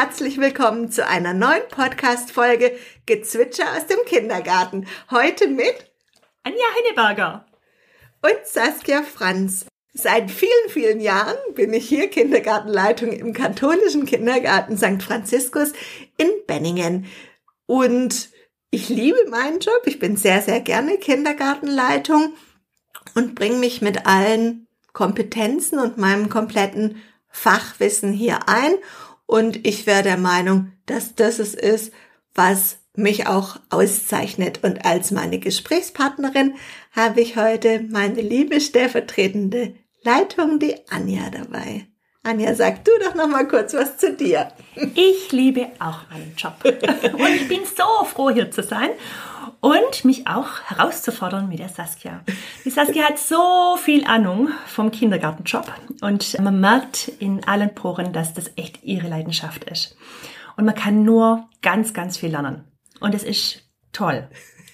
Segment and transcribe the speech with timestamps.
[0.00, 2.70] Herzlich willkommen zu einer neuen Podcast-Folge
[3.06, 4.86] Gezwitscher aus dem Kindergarten.
[5.10, 5.90] Heute mit
[6.44, 7.44] Anja Henneberger
[8.22, 9.66] und Saskia Franz.
[9.92, 15.02] Seit vielen, vielen Jahren bin ich hier Kindergartenleitung im katholischen Kindergarten St.
[15.02, 15.72] Franziskus
[16.16, 17.06] in Benningen.
[17.66, 18.30] Und
[18.70, 19.82] ich liebe meinen Job.
[19.86, 22.34] Ich bin sehr, sehr gerne Kindergartenleitung
[23.16, 28.74] und bringe mich mit allen Kompetenzen und meinem kompletten Fachwissen hier ein.
[29.28, 31.92] Und ich wäre der Meinung, dass das es ist,
[32.34, 34.64] was mich auch auszeichnet.
[34.64, 36.54] Und als meine Gesprächspartnerin
[36.92, 41.86] habe ich heute meine liebe stellvertretende Leitung, die Anja dabei.
[42.24, 44.50] Anja, sag du doch noch mal kurz was zu dir.
[44.94, 48.90] Ich liebe auch meinen Job und ich bin so froh hier zu sein
[49.60, 52.22] und mich auch herauszufordern mit der Saskia.
[52.64, 58.34] Die Saskia hat so viel Ahnung vom Kindergartenjob und man merkt in allen Poren, dass
[58.34, 59.96] das echt ihre Leidenschaft ist.
[60.56, 62.64] Und man kann nur ganz, ganz viel lernen.
[63.00, 64.28] Und es ist toll.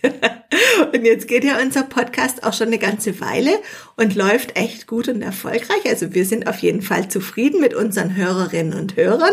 [0.92, 3.58] und jetzt geht ja unser Podcast auch schon eine ganze Weile
[3.96, 5.84] und läuft echt gut und erfolgreich.
[5.86, 9.32] Also wir sind auf jeden Fall zufrieden mit unseren Hörerinnen und Hörern.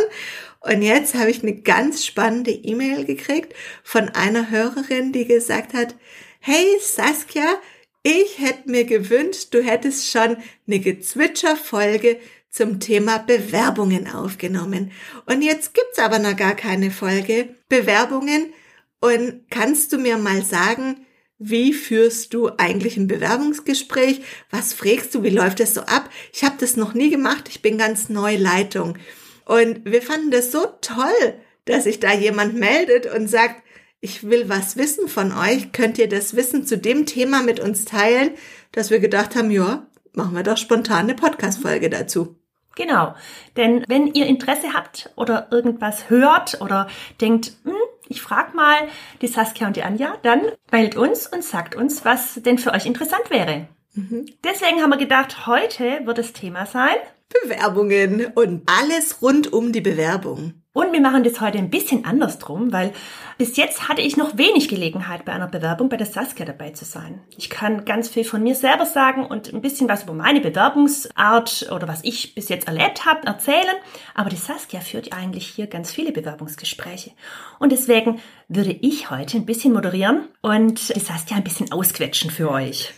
[0.61, 5.95] Und jetzt habe ich eine ganz spannende E-Mail gekriegt von einer Hörerin, die gesagt hat,
[6.39, 7.55] hey Saskia,
[8.03, 12.17] ich hätte mir gewünscht, du hättest schon eine Gezwitscher-Folge
[12.49, 14.91] zum Thema Bewerbungen aufgenommen.
[15.25, 18.53] Und jetzt gibt's aber noch gar keine Folge Bewerbungen.
[19.01, 21.05] Und kannst du mir mal sagen,
[21.37, 24.21] wie führst du eigentlich ein Bewerbungsgespräch?
[24.51, 25.23] Was fragst du?
[25.23, 26.07] Wie läuft das so ab?
[26.31, 27.49] Ich habe das noch nie gemacht.
[27.49, 28.97] Ich bin ganz neu Leitung.
[29.45, 31.33] Und wir fanden das so toll,
[31.65, 33.63] dass sich da jemand meldet und sagt,
[34.01, 35.71] ich will was wissen von euch.
[35.71, 38.31] Könnt ihr das Wissen zu dem Thema mit uns teilen?
[38.71, 42.35] Dass wir gedacht haben, ja, machen wir doch spontan eine Podcast-Folge dazu.
[42.75, 43.15] Genau.
[43.57, 46.87] Denn wenn ihr Interesse habt oder irgendwas hört oder
[47.19, 47.73] denkt, hm,
[48.11, 48.87] ich frage mal
[49.21, 50.41] die Saskia und die Anja, dann
[50.71, 53.67] meldet uns und sagt uns, was denn für euch interessant wäre.
[53.93, 54.25] Mhm.
[54.43, 56.95] Deswegen haben wir gedacht, heute wird das Thema sein
[57.43, 60.61] Bewerbungen und alles rund um die Bewerbung.
[60.73, 62.93] Und wir machen das heute ein bisschen andersrum, weil
[63.37, 66.85] bis jetzt hatte ich noch wenig Gelegenheit, bei einer Bewerbung bei der Saskia dabei zu
[66.85, 67.19] sein.
[67.37, 71.69] Ich kann ganz viel von mir selber sagen und ein bisschen was über meine Bewerbungsart
[71.75, 73.75] oder was ich bis jetzt erlebt habe erzählen.
[74.15, 77.11] Aber die Saskia führt eigentlich hier ganz viele Bewerbungsgespräche.
[77.59, 82.49] Und deswegen würde ich heute ein bisschen moderieren und die Saskia ein bisschen ausquetschen für
[82.49, 82.93] euch.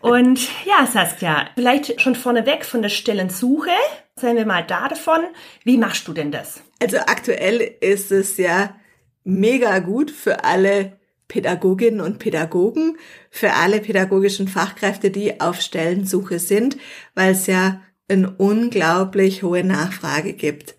[0.00, 3.70] Und ja, Saskia, vielleicht schon vorneweg von der Stellensuche.
[4.16, 5.20] Seien wir mal da davon.
[5.64, 6.62] Wie machst du denn das?
[6.80, 8.74] Also aktuell ist es ja
[9.24, 10.98] mega gut für alle
[11.28, 12.98] Pädagoginnen und Pädagogen,
[13.30, 16.76] für alle pädagogischen Fachkräfte, die auf Stellensuche sind,
[17.14, 20.74] weil es ja eine unglaublich hohe Nachfrage gibt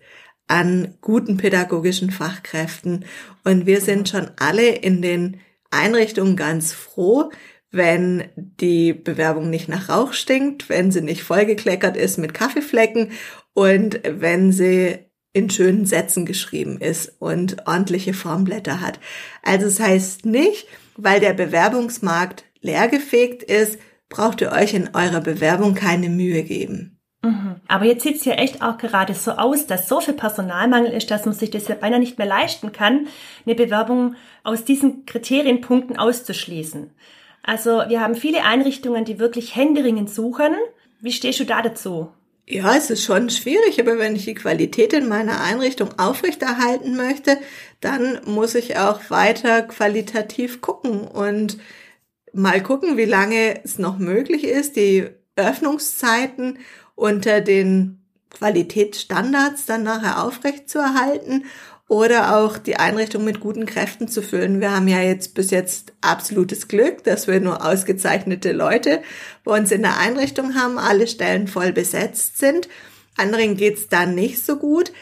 [0.46, 3.04] an guten pädagogischen Fachkräften.
[3.44, 7.30] Und wir sind schon alle in den Einrichtungen ganz froh,
[7.74, 13.12] wenn die Bewerbung nicht nach Rauch stinkt, wenn sie nicht vollgekleckert ist mit Kaffeeflecken
[13.52, 14.98] und wenn sie
[15.32, 19.00] in schönen Sätzen geschrieben ist und ordentliche Formblätter hat.
[19.42, 25.20] Also es das heißt nicht, weil der Bewerbungsmarkt leergefegt ist, braucht ihr euch in eurer
[25.20, 27.00] Bewerbung keine Mühe geben.
[27.22, 27.56] Mhm.
[27.66, 31.10] Aber jetzt sieht es ja echt auch gerade so aus, dass so viel Personalmangel ist,
[31.10, 33.08] dass man sich das ja beinahe nicht mehr leisten kann,
[33.44, 34.14] eine Bewerbung
[34.44, 36.92] aus diesen Kriterienpunkten auszuschließen.
[37.46, 40.54] Also wir haben viele Einrichtungen, die wirklich händeringend suchen.
[41.00, 42.08] Wie stehst du da dazu?
[42.46, 47.38] Ja, es ist schon schwierig, aber wenn ich die Qualität in meiner Einrichtung aufrechterhalten möchte,
[47.80, 51.58] dann muss ich auch weiter qualitativ gucken und
[52.32, 56.58] mal gucken, wie lange es noch möglich ist, die Öffnungszeiten
[56.94, 61.44] unter den Qualitätsstandards dann nachher aufrechtzuerhalten
[61.94, 64.60] oder auch die Einrichtung mit guten Kräften zu füllen.
[64.60, 69.00] Wir haben ja jetzt bis jetzt absolutes Glück, dass wir nur ausgezeichnete Leute
[69.44, 72.68] bei uns in der Einrichtung haben, alle Stellen voll besetzt sind.
[73.16, 74.92] Anderen geht's dann nicht so gut.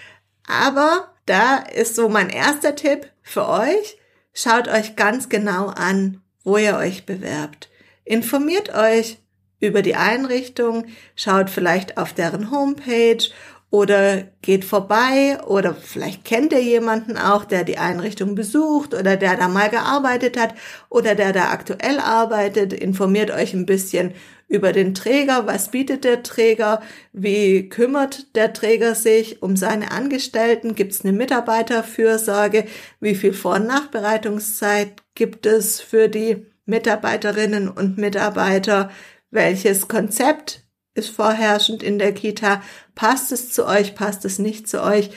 [0.47, 3.97] Aber da ist so mein erster Tipp für euch.
[4.35, 7.71] Schaut euch ganz genau an, wo ihr euch bewerbt.
[8.05, 9.17] Informiert euch
[9.61, 10.87] über die Einrichtung,
[11.17, 13.25] schaut vielleicht auf deren Homepage
[13.73, 19.39] oder geht vorbei oder vielleicht kennt ihr jemanden auch, der die Einrichtung besucht oder der
[19.39, 20.55] da mal gearbeitet hat
[20.91, 22.75] oder der da aktuell arbeitet.
[22.75, 24.13] Informiert euch ein bisschen
[24.47, 25.47] über den Träger.
[25.47, 26.83] Was bietet der Träger?
[27.15, 30.75] Wie kümmert der Träger sich um seine Angestellten?
[30.75, 32.67] Gibt es eine Mitarbeiterfürsorge?
[33.01, 38.91] Wie viel Vor- und Nachbereitungszeit gibt es für die Mitarbeiterinnen und Mitarbeiter?
[39.31, 40.62] Welches Konzept
[40.95, 42.63] ist vorherrschend in der Kita.
[42.95, 45.11] Passt es zu euch, passt es nicht zu euch?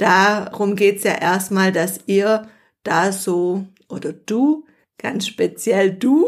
[0.00, 2.48] darum geht's ja erstmal, dass ihr
[2.82, 4.66] da so oder du,
[4.98, 6.26] ganz speziell du,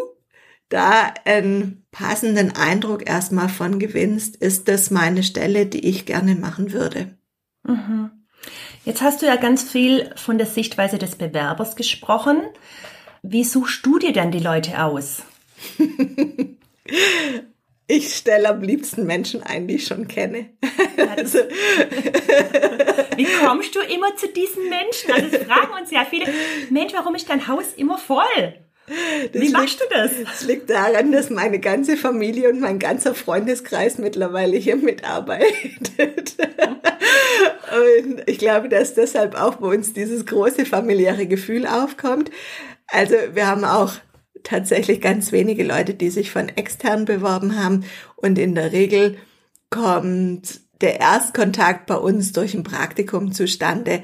[0.69, 6.73] da einen passenden Eindruck erstmal von gewinnst, ist das meine Stelle, die ich gerne machen
[6.73, 7.17] würde.
[7.65, 8.11] Mhm.
[8.85, 12.43] Jetzt hast du ja ganz viel von der Sichtweise des Bewerbers gesprochen.
[13.23, 15.23] Wie suchst du dir denn die Leute aus?
[17.93, 20.49] ich stelle am liebsten Menschen ein, die ich schon kenne.
[20.97, 21.39] Ja, also.
[23.17, 25.13] Wie kommst du immer zu diesen Menschen?
[25.13, 26.27] Also es fragen uns ja viele,
[26.71, 28.55] Mensch, warum ist dein Haus immer voll?
[28.87, 30.11] Das Wie machst liegt, du das?
[30.25, 36.37] Das liegt daran, dass meine ganze Familie und mein ganzer Freundeskreis mittlerweile hier mitarbeitet.
[38.07, 42.31] und ich glaube, dass deshalb auch bei uns dieses große familiäre Gefühl aufkommt.
[42.89, 43.93] Also wir haben auch
[44.45, 47.85] tatsächlich ganz wenige Leute, die sich von extern beworben haben.
[48.17, 49.17] Und in der Regel
[49.71, 54.03] kommt der Erstkontakt bei uns durch ein Praktikum zustande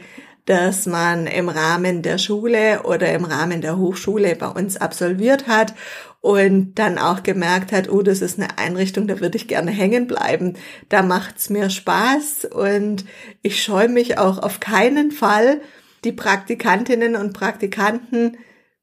[0.48, 5.74] das man im Rahmen der Schule oder im Rahmen der Hochschule bei uns absolviert hat
[6.22, 10.06] und dann auch gemerkt hat, oh, das ist eine Einrichtung, da würde ich gerne hängen
[10.06, 10.54] bleiben.
[10.88, 13.04] Da macht's mir Spaß und
[13.42, 15.60] ich scheue mich auch auf keinen Fall,
[16.04, 18.38] die Praktikantinnen und Praktikanten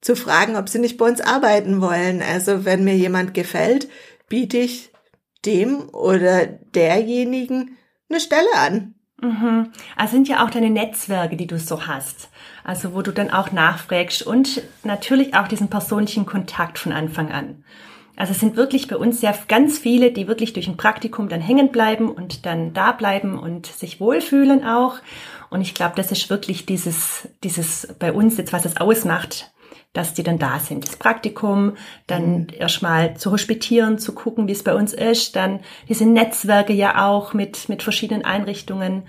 [0.05, 2.21] zu fragen, ob sie nicht bei uns arbeiten wollen.
[2.21, 3.89] Also wenn mir jemand gefällt,
[4.29, 4.91] biete ich
[5.47, 7.75] dem oder derjenigen
[8.07, 8.93] eine Stelle an.
[9.19, 9.71] Mhm.
[9.95, 12.29] Also sind ja auch deine Netzwerke, die du so hast.
[12.63, 17.63] Also wo du dann auch nachfragst und natürlich auch diesen persönlichen Kontakt von Anfang an.
[18.15, 21.41] Also es sind wirklich bei uns ja ganz viele, die wirklich durch ein Praktikum dann
[21.41, 24.97] hängen bleiben und dann da bleiben und sich wohlfühlen auch.
[25.49, 29.51] Und ich glaube, das ist wirklich dieses, dieses bei uns jetzt, was es ausmacht,
[29.95, 30.87] dass die dann da sind.
[30.87, 32.47] Das Praktikum, dann mhm.
[32.59, 37.33] erstmal zu hospitieren, zu gucken, wie es bei uns ist, dann diese Netzwerke ja auch
[37.33, 39.03] mit, mit verschiedenen Einrichtungen.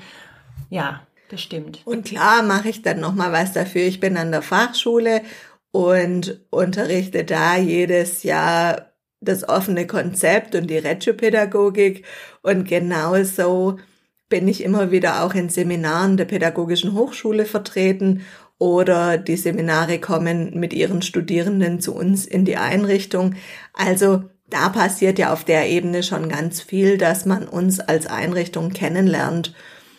[0.70, 1.80] Ja, das stimmt.
[1.84, 3.82] Und klar mache ich dann nochmal was dafür.
[3.82, 5.22] Ich bin an der Fachschule
[5.72, 12.04] und unterrichte da jedes Jahr das offene Konzept und die Reggio-Pädagogik
[12.42, 13.78] und genauso
[14.28, 18.22] bin ich immer wieder auch in Seminaren der Pädagogischen Hochschule vertreten
[18.58, 23.35] oder die Seminare kommen mit ihren Studierenden zu uns in die Einrichtung.
[23.75, 28.70] Also da passiert ja auf der Ebene schon ganz viel, dass man uns als Einrichtung
[28.70, 29.55] kennenlernt.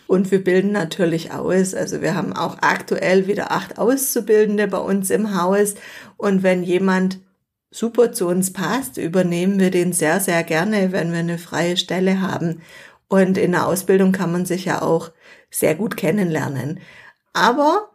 [0.06, 1.74] Und wir bilden natürlich aus.
[1.74, 5.74] Also wir haben auch aktuell wieder acht Auszubildende bei uns im Haus.
[6.16, 7.20] Und wenn jemand
[7.70, 12.22] super zu uns passt, übernehmen wir den sehr, sehr gerne, wenn wir eine freie Stelle
[12.22, 12.62] haben.
[13.08, 15.10] Und in der Ausbildung kann man sich ja auch
[15.50, 16.80] sehr gut kennenlernen.
[17.34, 17.87] Aber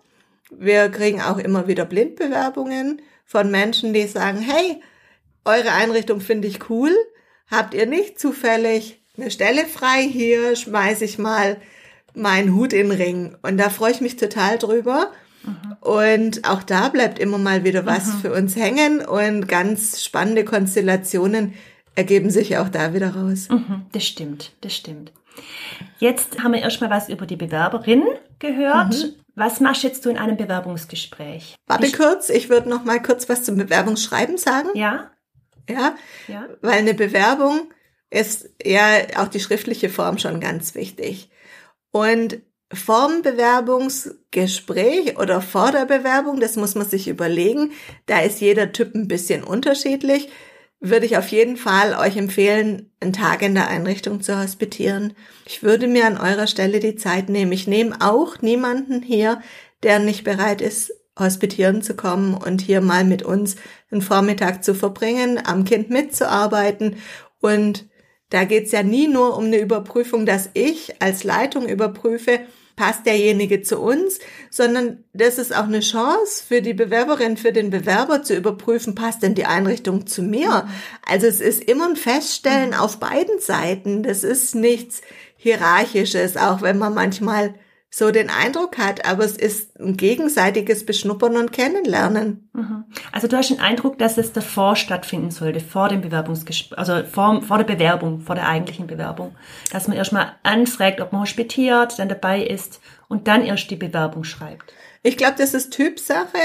[0.59, 4.81] wir kriegen auch immer wieder Blindbewerbungen von Menschen, die sagen, hey,
[5.45, 6.91] eure Einrichtung finde ich cool.
[7.49, 10.55] Habt ihr nicht zufällig eine Stelle frei hier?
[10.55, 11.57] Schmeiße ich mal
[12.13, 13.35] meinen Hut in den Ring.
[13.41, 15.11] Und da freue ich mich total drüber.
[15.43, 15.77] Mhm.
[15.81, 18.19] Und auch da bleibt immer mal wieder was mhm.
[18.19, 21.53] für uns hängen und ganz spannende Konstellationen
[21.95, 23.49] ergeben sich auch da wieder raus.
[23.49, 25.11] Mhm, das stimmt, das stimmt.
[25.99, 28.03] Jetzt haben wir erstmal was über die Bewerberin
[28.39, 29.13] gehört.
[29.35, 31.55] Was machst jetzt du in einem Bewerbungsgespräch?
[31.65, 34.69] Warte ich kurz, ich würde noch mal kurz was zum Bewerbungsschreiben sagen.
[34.75, 35.11] Ja.
[35.67, 35.95] Ja.
[36.27, 36.47] Ja.
[36.61, 37.71] Weil eine Bewerbung
[38.09, 38.85] ist ja
[39.17, 41.31] auch die schriftliche Form schon ganz wichtig.
[41.91, 47.71] Und vorm Bewerbungsgespräch oder vor der Bewerbung, das muss man sich überlegen,
[48.05, 50.29] da ist jeder Typ ein bisschen unterschiedlich
[50.83, 55.13] würde ich auf jeden Fall euch empfehlen, einen Tag in der Einrichtung zu hospitieren.
[55.45, 57.53] Ich würde mir an eurer Stelle die Zeit nehmen.
[57.53, 59.41] Ich nehme auch niemanden hier,
[59.81, 63.55] der nicht bereit ist, hospitieren zu kommen und hier mal mit uns
[63.91, 66.97] einen Vormittag zu verbringen, am Kind mitzuarbeiten.
[67.39, 67.87] Und
[68.29, 72.41] da geht's ja nie nur um eine Überprüfung, dass ich als Leitung überprüfe,
[72.75, 77.69] passt derjenige zu uns, sondern das ist auch eine Chance für die Bewerberin, für den
[77.69, 80.67] Bewerber zu überprüfen, passt denn die Einrichtung zu mir?
[81.07, 82.75] Also es ist immer ein Feststellen mhm.
[82.75, 84.03] auf beiden Seiten.
[84.03, 85.01] Das ist nichts
[85.37, 87.53] Hierarchisches, auch wenn man manchmal
[87.95, 92.49] so den Eindruck hat, aber es ist ein gegenseitiges Beschnuppern und Kennenlernen.
[92.53, 92.85] Mhm.
[93.11, 97.43] Also du hast den Eindruck, dass es davor stattfinden sollte, vor dem Bewerbungsgespräch, also vor,
[97.43, 99.35] vor der Bewerbung, vor der eigentlichen Bewerbung.
[99.71, 104.23] Dass man erstmal anfragt, ob man hospitiert, dann dabei ist und dann erst die Bewerbung
[104.23, 104.73] schreibt.
[105.03, 106.39] Ich glaube, das ist Typsache.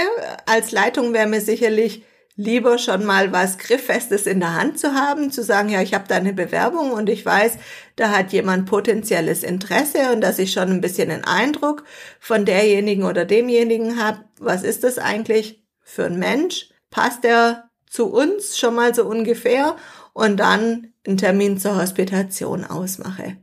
[0.44, 2.02] Als Leitung wäre mir sicherlich
[2.38, 6.04] lieber schon mal was Grifffestes in der Hand zu haben, zu sagen, ja, ich habe
[6.06, 7.58] da eine Bewerbung und ich weiß,
[7.96, 11.82] da hat jemand potenzielles Interesse und dass ich schon ein bisschen einen Eindruck
[12.20, 16.70] von derjenigen oder demjenigen habe, was ist das eigentlich für ein Mensch?
[16.90, 19.74] Passt er zu uns schon mal so ungefähr
[20.12, 23.36] und dann einen Termin zur Hospitation ausmache.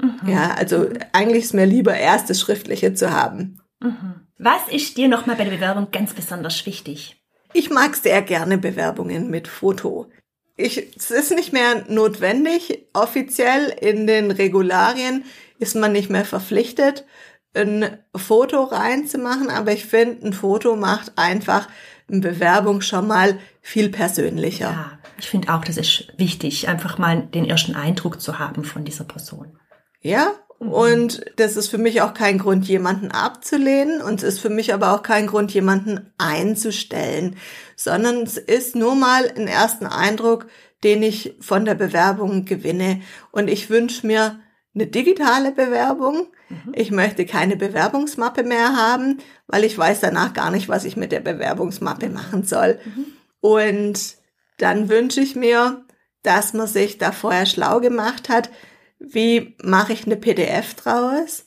[0.00, 0.26] Mhm.
[0.26, 3.60] Ja, also eigentlich ist mir lieber erst das Schriftliche zu haben.
[3.80, 4.22] Mhm.
[4.38, 7.17] Was ist dir nochmal bei der Bewerbung ganz besonders wichtig?
[7.52, 10.10] Ich mag sehr gerne Bewerbungen mit Foto.
[10.56, 12.86] Ich, es ist nicht mehr notwendig.
[12.92, 15.24] Offiziell in den Regularien
[15.58, 17.04] ist man nicht mehr verpflichtet,
[17.54, 21.68] ein Foto reinzumachen, aber ich finde, ein Foto macht einfach
[22.08, 24.70] eine Bewerbung schon mal viel persönlicher.
[24.70, 28.84] Ja, ich finde auch, das ist wichtig, einfach mal den ersten Eindruck zu haben von
[28.84, 29.58] dieser Person.
[30.00, 30.32] Ja.
[30.58, 34.74] Und das ist für mich auch kein Grund, jemanden abzulehnen und es ist für mich
[34.74, 37.36] aber auch kein Grund, jemanden einzustellen,
[37.76, 40.46] sondern es ist nur mal ein ersten Eindruck,
[40.82, 43.02] den ich von der Bewerbung gewinne.
[43.30, 44.40] Und ich wünsche mir
[44.74, 46.26] eine digitale Bewerbung.
[46.48, 46.72] Mhm.
[46.74, 51.12] Ich möchte keine Bewerbungsmappe mehr haben, weil ich weiß danach gar nicht, was ich mit
[51.12, 52.80] der Bewerbungsmappe machen soll.
[52.84, 53.06] Mhm.
[53.40, 54.16] Und
[54.58, 55.84] dann wünsche ich mir,
[56.22, 58.50] dass man sich da vorher schlau gemacht hat,
[58.98, 61.46] wie mache ich eine PDF draus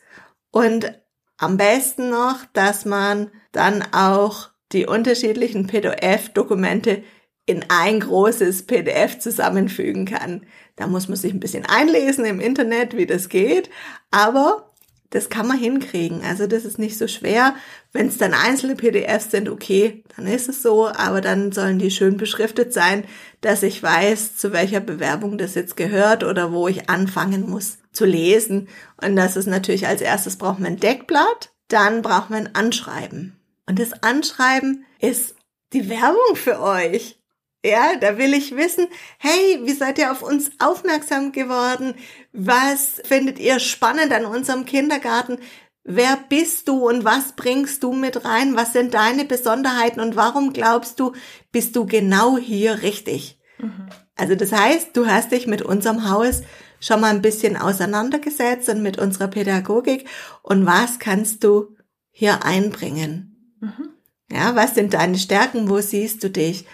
[0.51, 1.00] und
[1.38, 7.03] am besten noch, dass man dann auch die unterschiedlichen PDF-Dokumente
[7.46, 10.46] in ein großes PDF zusammenfügen kann.
[10.75, 13.70] Da muss man sich ein bisschen einlesen im Internet, wie das geht,
[14.12, 14.71] aber
[15.12, 16.24] das kann man hinkriegen.
[16.24, 17.53] Also das ist nicht so schwer.
[17.91, 21.91] Wenn es dann einzelne PDFs sind, okay, dann ist es so, aber dann sollen die
[21.91, 23.03] schön beschriftet sein,
[23.41, 28.06] dass ich weiß, zu welcher Bewerbung das jetzt gehört oder wo ich anfangen muss zu
[28.06, 28.70] lesen.
[29.01, 33.36] Und das ist natürlich als erstes braucht man ein Deckblatt, dann braucht man ein Anschreiben.
[33.68, 35.36] Und das Anschreiben ist
[35.74, 37.21] die Werbung für euch.
[37.63, 38.88] Ja, da will ich wissen,
[39.20, 41.94] hey, wie seid ihr auf uns aufmerksam geworden?
[42.34, 45.38] Was findet ihr spannend an unserem Kindergarten?
[45.84, 48.56] Wer bist du und was bringst du mit rein?
[48.56, 51.13] Was sind deine Besonderheiten und warum glaubst du,
[51.51, 53.39] bist du genau hier richtig?
[53.60, 53.89] Mhm.
[54.15, 56.41] Also das heißt, du hast dich mit unserem Haus
[56.80, 60.08] schon mal ein bisschen auseinandergesetzt und mit unserer Pädagogik
[60.41, 61.75] und was kannst du
[62.10, 63.56] hier einbringen?
[63.60, 63.89] Mhm.
[64.32, 65.70] Ja, was sind deine Stärken?
[65.70, 66.65] Wo siehst du dich?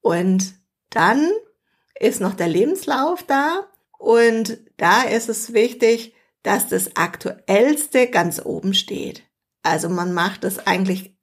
[0.00, 0.54] Und
[0.90, 1.30] dann
[1.98, 3.66] ist noch der Lebenslauf da
[3.98, 9.24] und da ist es wichtig, dass das Aktuellste ganz oben steht.
[9.62, 11.16] Also man macht es eigentlich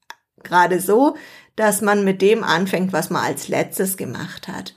[0.44, 1.15] gerade so,
[1.55, 4.75] dass man mit dem anfängt, was man als letztes gemacht hat.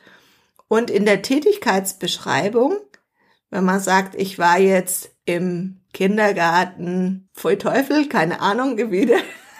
[0.68, 2.76] Und in der Tätigkeitsbeschreibung,
[3.50, 9.16] wenn man sagt, ich war jetzt im Kindergarten Pfui Teufel, keine Ahnung, wie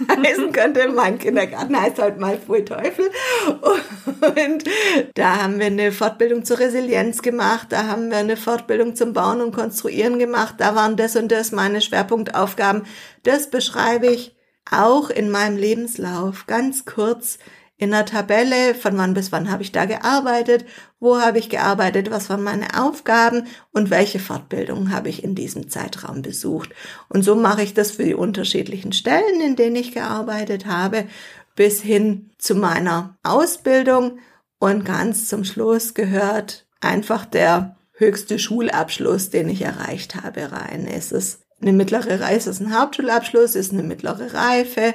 [0.08, 0.88] heißen könnte.
[0.88, 3.10] Mein Kindergarten heißt halt mal Pfui Teufel.
[4.20, 4.64] Und
[5.14, 9.40] da haben wir eine Fortbildung zur Resilienz gemacht, da haben wir eine Fortbildung zum Bauen
[9.40, 12.82] und Konstruieren gemacht, da waren das und das meine Schwerpunktaufgaben.
[13.22, 14.36] Das beschreibe ich
[14.70, 17.38] auch in meinem Lebenslauf ganz kurz
[17.78, 20.66] in der Tabelle, von wann bis wann habe ich da gearbeitet,
[20.98, 25.70] wo habe ich gearbeitet, was waren meine Aufgaben und welche Fortbildungen habe ich in diesem
[25.70, 26.70] Zeitraum besucht.
[27.08, 31.04] Und so mache ich das für die unterschiedlichen Stellen, in denen ich gearbeitet habe,
[31.54, 34.18] bis hin zu meiner Ausbildung.
[34.58, 40.86] Und ganz zum Schluss gehört einfach der höchste Schulabschluss, den ich erreicht habe, rein.
[40.86, 44.94] Ist es eine mittlere Reife, ist es ein Hauptschulabschluss, ist eine mittlere Reife,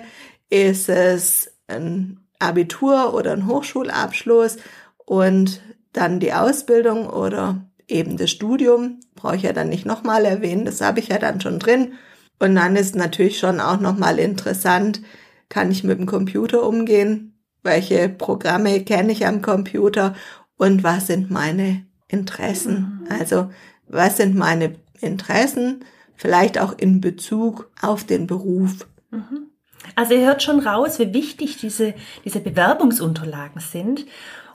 [0.50, 4.58] ist es ein Abitur oder ein Hochschulabschluss
[4.98, 10.66] und dann die Ausbildung oder eben das Studium, brauche ich ja dann nicht nochmal erwähnen,
[10.66, 11.94] das habe ich ja dann schon drin.
[12.40, 15.02] Und dann ist natürlich schon auch nochmal interessant,
[15.50, 20.16] kann ich mit dem Computer umgehen, welche Programme kenne ich am Computer
[20.58, 23.02] und was sind meine Interessen.
[23.04, 23.20] Mhm.
[23.20, 23.50] Also
[23.88, 25.86] was sind meine Interessen,
[26.16, 28.88] vielleicht auch in Bezug auf den Beruf.
[29.12, 29.53] Mhm.
[29.96, 31.94] Also ihr hört schon raus, wie wichtig diese,
[32.26, 34.06] diese Bewerbungsunterlagen sind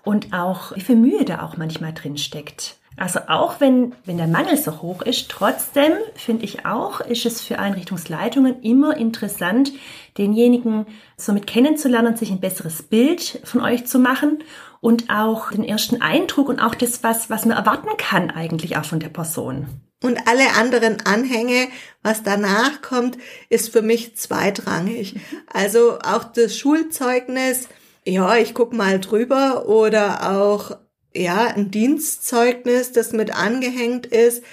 [0.05, 2.77] und auch wie viel Mühe da auch manchmal drin steckt.
[2.97, 7.41] Also auch wenn, wenn der Mangel so hoch ist, trotzdem finde ich auch, ist es
[7.41, 9.73] für Einrichtungsleitungen immer interessant,
[10.19, 14.39] denjenigen somit kennenzulernen, sich ein besseres Bild von euch zu machen
[14.81, 18.85] und auch den ersten Eindruck und auch das, was, was man erwarten kann eigentlich auch
[18.85, 19.69] von der Person.
[20.01, 21.69] Und alle anderen Anhänge,
[22.03, 25.17] was danach kommt, ist für mich zweitrangig.
[25.49, 27.69] Also auch das Schulzeugnis,
[28.05, 30.79] ja, ich guck mal drüber oder auch,
[31.15, 34.45] ja, ein Dienstzeugnis, das mit angehängt ist.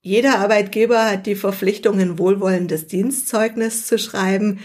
[0.00, 4.58] Jeder Arbeitgeber hat die Verpflichtung, ein wohlwollendes Dienstzeugnis zu schreiben.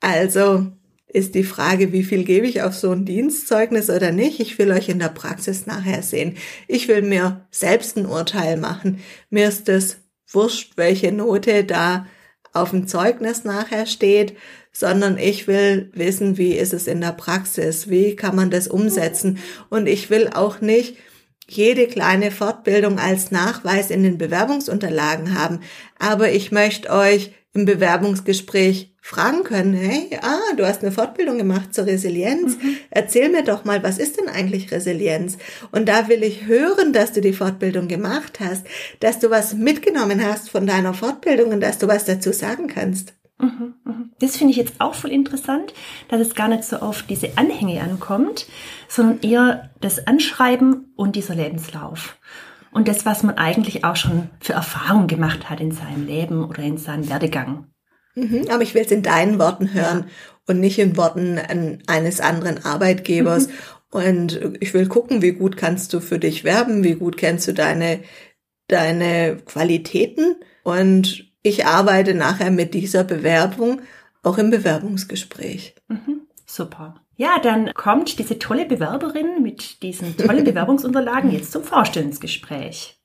[0.00, 0.66] Also
[1.12, 4.40] ist die Frage, wie viel gebe ich auf so ein Dienstzeugnis oder nicht.
[4.40, 6.36] Ich will euch in der Praxis nachher sehen.
[6.68, 9.00] Ich will mir selbst ein Urteil machen.
[9.28, 12.06] Mir ist es wurscht, welche Note da
[12.54, 14.36] auf dem Zeugnis nachher steht,
[14.72, 19.38] sondern ich will wissen, wie ist es in der Praxis, wie kann man das umsetzen.
[19.68, 20.96] Und ich will auch nicht
[21.46, 25.60] jede kleine Fortbildung als Nachweis in den Bewerbungsunterlagen haben,
[25.98, 31.74] aber ich möchte euch im Bewerbungsgespräch fragen können, hey, ah, du hast eine Fortbildung gemacht
[31.74, 32.56] zur Resilienz.
[32.56, 32.76] Mhm.
[32.88, 35.38] Erzähl mir doch mal, was ist denn eigentlich Resilienz?
[35.72, 38.64] Und da will ich hören, dass du die Fortbildung gemacht hast,
[39.00, 43.12] dass du was mitgenommen hast von deiner Fortbildung und dass du was dazu sagen kannst.
[43.40, 44.12] Mhm, mhm.
[44.20, 45.74] Das finde ich jetzt auch voll interessant,
[46.08, 48.46] dass es gar nicht so auf diese Anhänge ankommt,
[48.88, 52.18] sondern eher das Anschreiben und dieser Lebenslauf.
[52.70, 56.62] Und das, was man eigentlich auch schon für Erfahrungen gemacht hat in seinem Leben oder
[56.62, 57.66] in seinem Werdegang.
[58.14, 60.14] Mhm, aber ich will es in deinen Worten hören ja.
[60.46, 61.38] und nicht in Worten
[61.86, 63.48] eines anderen Arbeitgebers.
[63.48, 63.52] Mhm.
[63.90, 67.52] Und ich will gucken, wie gut kannst du für dich werben, wie gut kennst du
[67.52, 68.00] deine,
[68.68, 70.36] deine Qualitäten.
[70.62, 73.82] Und ich arbeite nachher mit dieser Bewerbung
[74.22, 75.74] auch im Bewerbungsgespräch.
[75.88, 76.94] Mhm, super.
[77.16, 82.98] Ja, dann kommt diese tolle Bewerberin mit diesen tollen Bewerbungsunterlagen jetzt zum Vorstellungsgespräch.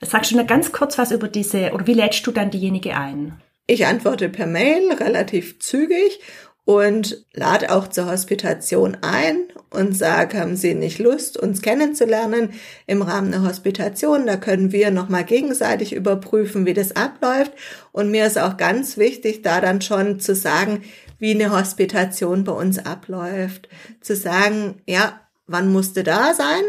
[0.00, 3.40] Sagst du nur ganz kurz was über diese, oder wie lädst du dann diejenige ein?
[3.70, 6.20] Ich antworte per Mail relativ zügig
[6.64, 12.54] und lade auch zur Hospitation ein und sage, haben Sie nicht Lust, uns kennenzulernen
[12.86, 14.26] im Rahmen der Hospitation?
[14.26, 17.52] Da können wir nochmal gegenseitig überprüfen, wie das abläuft.
[17.92, 20.82] Und mir ist auch ganz wichtig, da dann schon zu sagen,
[21.18, 23.68] wie eine Hospitation bei uns abläuft.
[24.00, 26.62] Zu sagen, ja, wann musste da sein?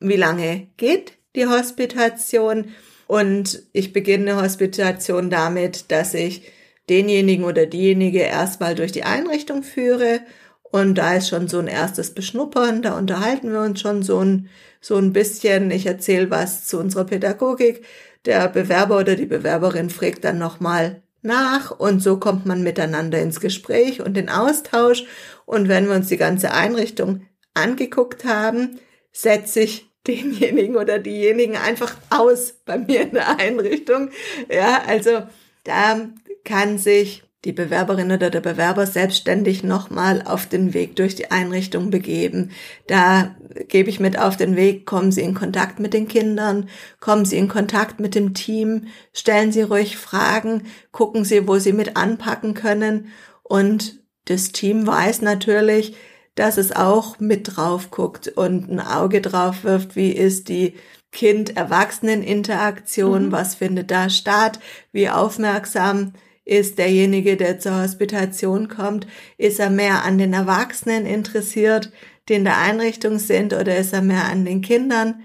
[0.00, 2.72] Wie lange geht die Hospitation?
[3.06, 6.50] Und ich beginne Hospitation damit, dass ich
[6.88, 10.20] denjenigen oder diejenige erstmal durch die Einrichtung führe.
[10.62, 14.48] Und da ist schon so ein erstes Beschnuppern, da unterhalten wir uns schon so ein,
[14.80, 15.70] so ein bisschen.
[15.70, 17.84] Ich erzähle was zu unserer Pädagogik.
[18.24, 23.40] Der Bewerber oder die Bewerberin fragt dann nochmal nach und so kommt man miteinander ins
[23.40, 25.04] Gespräch und den Austausch.
[25.46, 27.22] Und wenn wir uns die ganze Einrichtung
[27.54, 28.78] angeguckt haben,
[29.12, 34.10] setze ich denjenigen oder diejenigen einfach aus bei mir in der Einrichtung.
[34.48, 35.22] Ja, also
[35.64, 36.08] da
[36.44, 41.90] kann sich die Bewerberin oder der Bewerber selbstständig nochmal auf den Weg durch die Einrichtung
[41.90, 42.52] begeben.
[42.86, 43.34] Da
[43.68, 46.68] gebe ich mit auf den Weg, kommen Sie in Kontakt mit den Kindern,
[47.00, 51.74] kommen Sie in Kontakt mit dem Team, stellen Sie ruhig Fragen, gucken Sie, wo Sie
[51.74, 53.08] mit anpacken können.
[53.42, 55.96] Und das Team weiß natürlich,
[56.34, 60.74] dass es auch mit drauf guckt und ein Auge drauf wirft, wie ist die
[61.12, 63.32] Kind-Erwachsenen-Interaktion, mhm.
[63.32, 64.58] was findet da statt,
[64.92, 66.12] wie aufmerksam
[66.44, 69.06] ist derjenige, der zur Hospitation kommt,
[69.38, 71.90] ist er mehr an den Erwachsenen interessiert,
[72.28, 75.22] die in der Einrichtung sind, oder ist er mehr an den Kindern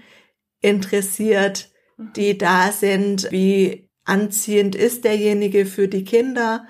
[0.60, 1.70] interessiert,
[2.16, 3.30] die da sind?
[3.30, 6.66] Wie anziehend ist derjenige für die Kinder?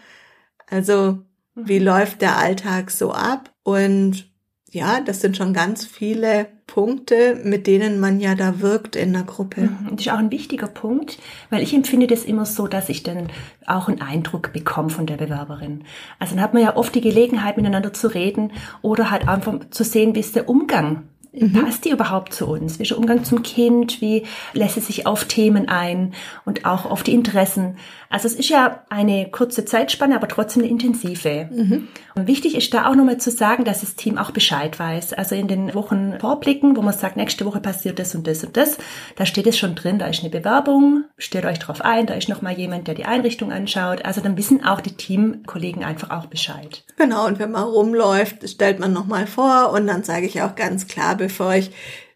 [0.67, 1.21] Also,
[1.55, 3.53] wie läuft der Alltag so ab?
[3.63, 4.30] Und
[4.71, 9.25] ja, das sind schon ganz viele Punkte, mit denen man ja da wirkt in der
[9.25, 9.63] Gruppe.
[9.63, 11.19] Mhm, das ist auch ein wichtiger Punkt,
[11.51, 13.29] weil ich empfinde das immer so, dass ich dann
[13.67, 15.85] auch einen Eindruck bekomme von der Bewerberin.
[16.21, 18.53] Also dann hat man ja oft die Gelegenheit, miteinander zu reden
[18.83, 21.03] oder halt einfach zu sehen, wie ist der Umgang
[21.33, 21.53] Mhm.
[21.53, 22.79] Passt die überhaupt zu uns?
[22.79, 24.01] Wie ist der Umgang zum Kind?
[24.01, 26.13] Wie lässt es sich auf Themen ein
[26.45, 27.77] und auch auf die Interessen?
[28.13, 31.49] Also es ist ja eine kurze Zeitspanne, aber trotzdem eine intensive.
[31.49, 31.87] Mhm.
[32.17, 35.13] Und wichtig ist da auch nochmal zu sagen, dass das Team auch Bescheid weiß.
[35.13, 38.57] Also in den Wochen Vorblicken, wo man sagt, nächste Woche passiert das und das und
[38.57, 38.79] das,
[39.15, 42.29] da steht es schon drin, da ist eine Bewerbung, stellt euch drauf ein, da ist
[42.29, 44.05] nochmal jemand, der die Einrichtung anschaut.
[44.05, 46.83] Also dann wissen auch die Teamkollegen einfach auch Bescheid.
[46.97, 50.89] Genau, und wenn man rumläuft, stellt man nochmal vor und dann sage ich auch ganz
[50.89, 51.71] klar, bevor ich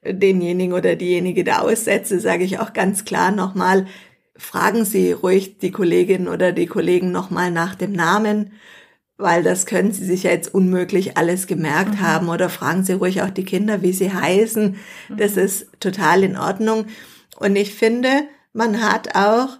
[0.04, 3.86] denjenigen oder diejenige da aussetze, sage ich auch ganz klar nochmal,
[4.36, 8.52] fragen Sie ruhig die Kollegin oder die Kollegen nochmal nach dem Namen,
[9.16, 12.00] weil das können Sie sich ja jetzt unmöglich alles gemerkt mhm.
[12.00, 14.76] haben oder fragen Sie ruhig auch die Kinder, wie sie heißen.
[15.08, 15.16] Mhm.
[15.16, 16.86] Das ist total in Ordnung.
[17.38, 19.58] Und ich finde, man hat auch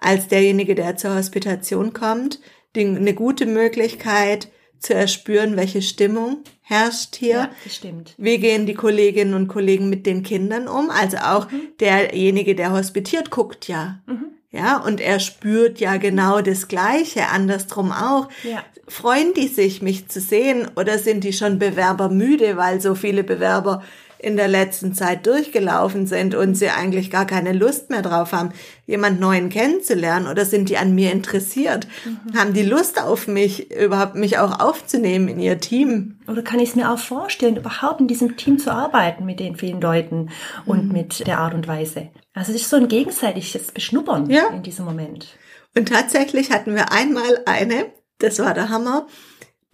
[0.00, 2.40] als derjenige, der zur Hospitation kommt,
[2.74, 7.34] die, eine gute Möglichkeit zu erspüren, welche Stimmung herrscht hier.
[7.34, 8.14] Ja, das stimmt.
[8.18, 10.90] Wie gehen die Kolleginnen und Kollegen mit den Kindern um?
[10.90, 11.68] Also auch mhm.
[11.80, 14.00] derjenige, der hospitiert, guckt ja.
[14.06, 14.26] Mhm.
[14.50, 18.28] Ja, und er spürt ja genau das Gleiche, andersrum auch.
[18.42, 18.64] Ja.
[18.88, 23.22] Freuen die sich, mich zu sehen, oder sind die schon Bewerber müde, weil so viele
[23.22, 23.82] Bewerber
[24.18, 28.50] in der letzten Zeit durchgelaufen sind und sie eigentlich gar keine Lust mehr drauf haben,
[28.86, 31.86] jemand Neuen kennenzulernen oder sind die an mir interessiert?
[32.04, 32.38] Mhm.
[32.38, 36.18] Haben die Lust auf mich, überhaupt mich auch aufzunehmen in ihr Team?
[36.28, 39.56] Oder kann ich es mir auch vorstellen, überhaupt in diesem Team zu arbeiten mit den
[39.56, 40.30] vielen Leuten
[40.64, 40.92] und mhm.
[40.92, 42.08] mit der Art und Weise?
[42.32, 44.48] Also es ist so ein gegenseitiges Beschnuppern ja.
[44.48, 45.28] in diesem Moment.
[45.76, 49.06] Und tatsächlich hatten wir einmal eine, das war der Hammer,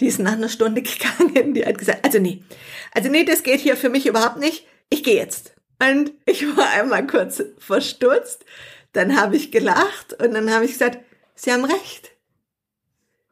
[0.00, 2.42] die ist nach einer Stunde gegangen, die hat gesagt, also nee,
[2.94, 4.66] also nee, das geht hier für mich überhaupt nicht.
[4.90, 5.54] Ich gehe jetzt.
[5.80, 8.44] Und ich war einmal kurz verstutzt,
[8.92, 10.98] dann habe ich gelacht und dann habe ich gesagt,
[11.34, 12.10] Sie haben recht.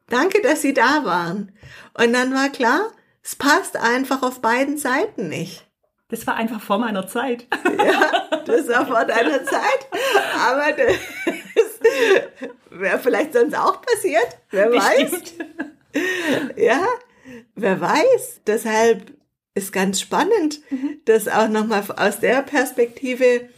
[0.09, 1.53] Danke, dass Sie da waren.
[1.93, 2.91] Und dann war klar,
[3.23, 5.65] es passt einfach auf beiden Seiten nicht.
[6.09, 7.47] Das war einfach vor meiner Zeit.
[7.77, 9.87] Ja, das war vor deiner Zeit.
[10.37, 10.97] Aber das
[12.69, 14.37] wäre vielleicht sonst auch passiert.
[14.49, 15.39] Wer Bestimmt.
[15.93, 16.01] weiß.
[16.57, 16.85] Ja,
[17.55, 18.41] wer weiß.
[18.45, 19.13] Deshalb
[19.53, 20.99] ist ganz spannend, mhm.
[21.05, 23.49] das auch nochmal aus der Perspektive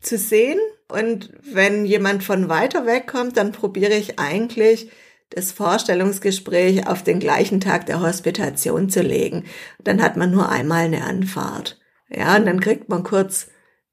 [0.00, 0.58] zu sehen.
[0.88, 4.90] Und wenn jemand von weiter weg kommt, dann probiere ich eigentlich
[5.30, 9.44] das Vorstellungsgespräch auf den gleichen Tag der Hospitation zu legen.
[9.82, 11.78] Dann hat man nur einmal eine Anfahrt.
[12.08, 13.46] Ja, und dann kriegt man kurz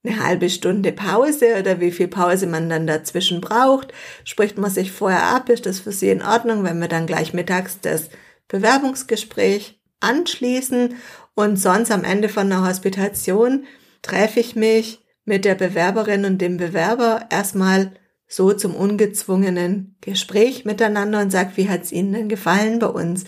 [0.04, 3.94] eine halbe Stunde Pause oder wie viel Pause man dann dazwischen braucht.
[4.24, 7.34] Spricht man sich vorher ab, ist das für Sie in Ordnung, wenn wir dann gleich
[7.34, 8.10] mittags das
[8.48, 10.96] Bewerbungsgespräch anschließen
[11.36, 13.66] und sonst am Ende von der Hospitation
[14.02, 17.92] treffe ich mich mit der Bewerberin und dem Bewerber erstmal
[18.28, 23.26] so zum ungezwungenen Gespräch miteinander und sagt, wie hat es Ihnen denn gefallen bei uns?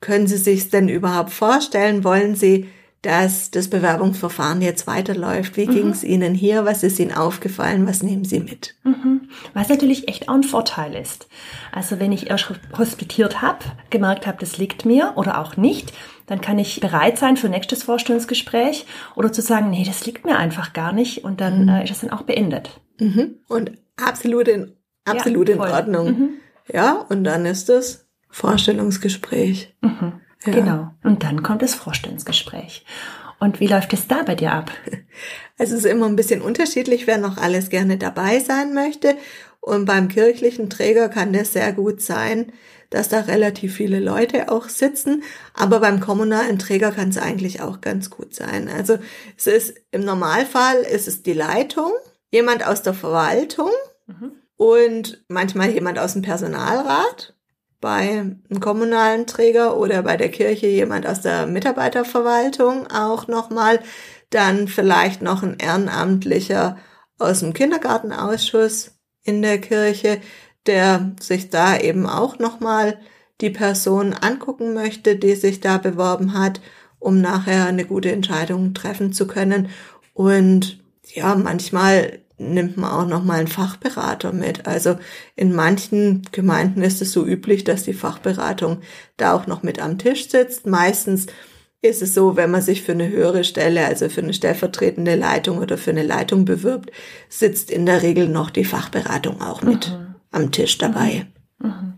[0.00, 2.04] Können Sie sich denn überhaupt vorstellen?
[2.04, 2.68] Wollen Sie,
[3.04, 5.56] dass das Bewerbungsverfahren jetzt weiterläuft?
[5.56, 5.70] Wie mhm.
[5.72, 6.64] ging es Ihnen hier?
[6.64, 7.86] Was ist Ihnen aufgefallen?
[7.86, 8.74] Was nehmen Sie mit?
[8.82, 9.28] Mhm.
[9.52, 11.28] Was natürlich echt auch ein Vorteil ist.
[11.72, 15.92] Also wenn ich erst hospitiert habe, gemerkt habe, das liegt mir oder auch nicht,
[16.26, 20.38] dann kann ich bereit sein für nächstes Vorstellungsgespräch oder zu sagen, nee, das liegt mir
[20.38, 21.68] einfach gar nicht und dann mhm.
[21.68, 22.80] äh, ist es dann auch beendet.
[22.98, 23.36] Mhm.
[23.48, 24.72] Und absolut in,
[25.04, 26.06] absolut ja, in Ordnung.
[26.06, 26.30] Mhm.
[26.72, 29.76] Ja, und dann ist es Vorstellungsgespräch.
[29.82, 30.20] Mhm.
[30.46, 30.52] Ja.
[30.52, 30.90] Genau.
[31.02, 32.84] Und dann kommt das Vorstellungsgespräch.
[33.40, 34.70] Und wie läuft es da bei dir ab?
[35.56, 39.16] Es ist immer ein bisschen unterschiedlich, wer noch alles gerne dabei sein möchte.
[39.60, 42.52] Und beim kirchlichen Träger kann das sehr gut sein,
[42.90, 45.22] dass da relativ viele Leute auch sitzen.
[45.54, 48.68] Aber beim kommunalen Träger kann es eigentlich auch ganz gut sein.
[48.68, 48.98] Also
[49.36, 51.92] es ist im Normalfall ist es die Leitung
[52.30, 53.70] jemand aus der Verwaltung
[54.08, 54.32] mhm.
[54.56, 57.33] und manchmal jemand aus dem Personalrat
[57.84, 63.78] bei einem kommunalen Träger oder bei der Kirche jemand aus der Mitarbeiterverwaltung auch nochmal,
[64.30, 66.78] dann vielleicht noch ein Ehrenamtlicher
[67.18, 68.92] aus dem Kindergartenausschuss
[69.22, 70.22] in der Kirche,
[70.64, 72.98] der sich da eben auch nochmal
[73.42, 76.62] die Person angucken möchte, die sich da beworben hat,
[76.98, 79.68] um nachher eine gute Entscheidung treffen zu können.
[80.14, 84.66] Und ja, manchmal nimmt man auch noch mal einen Fachberater mit.
[84.66, 84.96] Also
[85.36, 88.80] in manchen Gemeinden ist es so üblich, dass die Fachberatung
[89.16, 90.66] da auch noch mit am Tisch sitzt.
[90.66, 91.26] Meistens
[91.80, 95.58] ist es so, wenn man sich für eine höhere Stelle, also für eine stellvertretende Leitung
[95.58, 96.90] oder für eine Leitung bewirbt,
[97.28, 100.14] sitzt in der Regel noch die Fachberatung auch mit mhm.
[100.30, 101.26] am Tisch dabei.
[101.58, 101.68] Mhm.
[101.68, 101.94] mhm.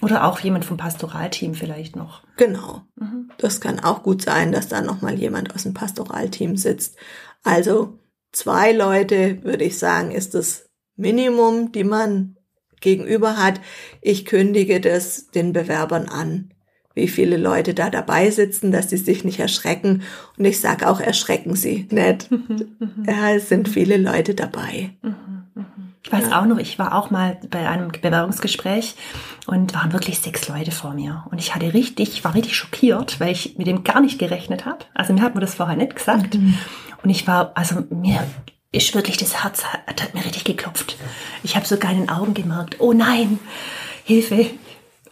[0.00, 2.22] Oder auch jemand vom Pastoralteam vielleicht noch.
[2.36, 2.82] Genau.
[2.94, 3.32] Mhm.
[3.38, 6.96] Das kann auch gut sein, dass da noch mal jemand aus dem Pastoralteam sitzt.
[7.42, 7.98] Also
[8.38, 12.36] zwei Leute, würde ich sagen, ist das Minimum, die man
[12.80, 13.60] gegenüber hat.
[14.00, 16.54] Ich kündige das den Bewerbern an,
[16.94, 20.02] wie viele Leute da dabei sitzen, dass sie sich nicht erschrecken.
[20.36, 22.30] Und ich sage auch, erschrecken sie nicht.
[23.06, 24.90] ja, es sind viele Leute dabei.
[26.04, 28.94] Ich weiß auch noch, ich war auch mal bei einem Bewerbungsgespräch
[29.48, 31.24] und waren wirklich sechs Leute vor mir.
[31.30, 34.84] Und ich hatte richtig, war richtig schockiert, weil ich mit dem gar nicht gerechnet habe.
[34.92, 36.34] Also mir hat man das vorher nicht gesagt.
[36.34, 36.58] Mhm.
[37.02, 38.22] Und ich war, also mir
[38.72, 40.98] ist wirklich das Herz hat, hat mir richtig geklopft.
[41.42, 43.38] Ich habe sogar in den Augen gemerkt, oh nein,
[44.04, 44.50] Hilfe.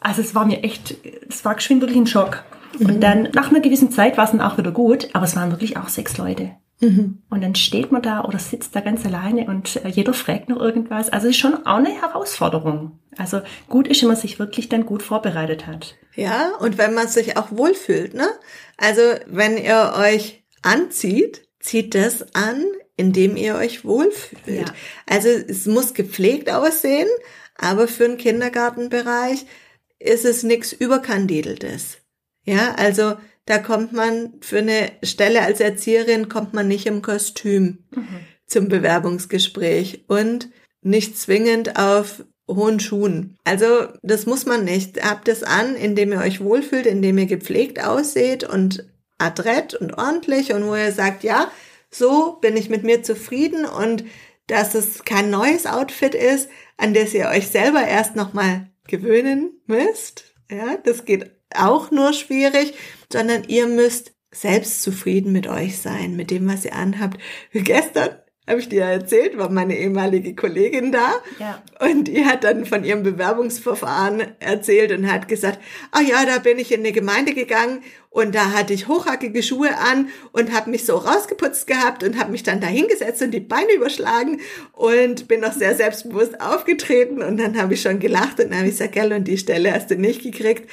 [0.01, 0.95] Also es war mir echt,
[1.31, 2.45] es war geschwind wirklich ein Schock.
[2.79, 2.87] Mhm.
[2.87, 5.51] Und dann nach einer gewissen Zeit war es dann auch wieder gut, aber es waren
[5.51, 6.51] wirklich auch sechs Leute.
[6.81, 7.23] Mhm.
[7.31, 10.61] Und dann steht man da oder sitzt da ganz alleine und äh, jeder fragt noch
[10.61, 11.09] irgendwas.
[11.09, 12.99] Also ist schon auch eine Herausforderung.
[13.17, 15.97] Also gut ist, wenn man sich wirklich dann gut vorbereitet hat.
[16.15, 18.29] Ja, und wenn man sich auch wohlfühlt, ne?
[18.77, 22.65] Also wenn ihr euch anzieht, zieht das an,
[22.97, 24.69] indem ihr euch wohlfühlt.
[24.69, 24.75] Ja.
[25.07, 27.09] Also es muss gepflegt aussehen,
[27.57, 29.47] aber für den Kindergartenbereich
[29.99, 31.99] ist es nichts Überkandideltes.
[32.45, 37.85] Ja, also da kommt man für eine Stelle als Erzieherin kommt man nicht im Kostüm
[37.95, 38.21] mhm.
[38.47, 40.51] zum Bewerbungsgespräch und
[40.83, 43.37] nicht zwingend auf hohen Schuhen.
[43.45, 45.03] Also das muss man nicht.
[45.05, 48.87] Habt es an, indem ihr euch wohlfühlt, indem ihr gepflegt ausseht und
[49.19, 51.51] adrett und ordentlich und wo ihr sagt, ja,
[51.91, 54.05] so bin ich mit mir zufrieden und
[54.47, 60.35] dass es kein neues Outfit ist, an das ihr euch selber erst nochmal gewöhnen müsst.
[60.51, 62.75] Ja, das geht auch nur schwierig,
[63.11, 67.19] sondern ihr müsst selbst zufrieden mit euch sein, mit dem, was ihr anhabt.
[67.53, 68.11] Gestern
[68.49, 71.15] habe ich dir erzählt, war meine ehemalige Kollegin da.
[71.39, 71.63] Ja.
[71.81, 75.59] Und die hat dann von ihrem Bewerbungsverfahren erzählt und hat gesagt,
[75.91, 79.77] ah ja, da bin ich in eine Gemeinde gegangen und da hatte ich hochhackige Schuhe
[79.77, 83.41] an und habe mich so rausgeputzt gehabt und habe mich dann da hingesetzt und die
[83.41, 84.41] Beine überschlagen
[84.73, 88.69] und bin noch sehr selbstbewusst aufgetreten und dann habe ich schon gelacht und dann habe
[88.69, 90.71] ich gesagt, gell, und die Stelle hast du nicht gekriegt.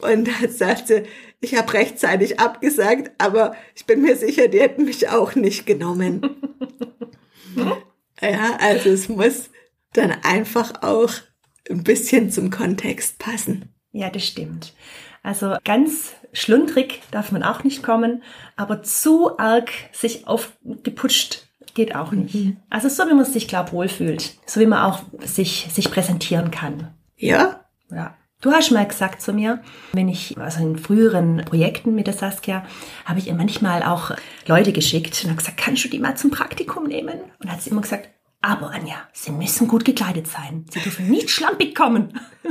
[0.00, 1.04] Und dann sagte,
[1.40, 6.22] ich habe rechtzeitig abgesagt, aber ich bin mir sicher, die hätten mich auch nicht genommen.
[8.20, 9.50] ja, also es muss
[9.92, 11.12] dann einfach auch
[11.70, 13.74] ein bisschen zum Kontext passen.
[13.92, 14.74] Ja, das stimmt.
[15.22, 18.22] Also ganz schlundrig darf man auch nicht kommen,
[18.56, 22.34] aber zu arg sich aufgeputscht geht auch nicht.
[22.34, 22.56] Mhm.
[22.70, 26.94] Also so wie man sich, glaube wohlfühlt, so wie man auch sich, sich präsentieren kann.
[27.16, 27.64] Ja?
[27.90, 28.16] Ja.
[28.42, 29.62] Du hast mal gesagt zu mir,
[29.94, 32.66] wenn ich, also in früheren Projekten mit der Saskia,
[33.06, 34.10] habe ich ihr manchmal auch
[34.46, 37.20] Leute geschickt und habe gesagt, kannst du die mal zum Praktikum nehmen?
[37.42, 38.10] Und hat sie immer gesagt,
[38.42, 40.66] aber Anja, sie müssen gut gekleidet sein.
[40.70, 42.20] Sie dürfen nicht schlampig kommen.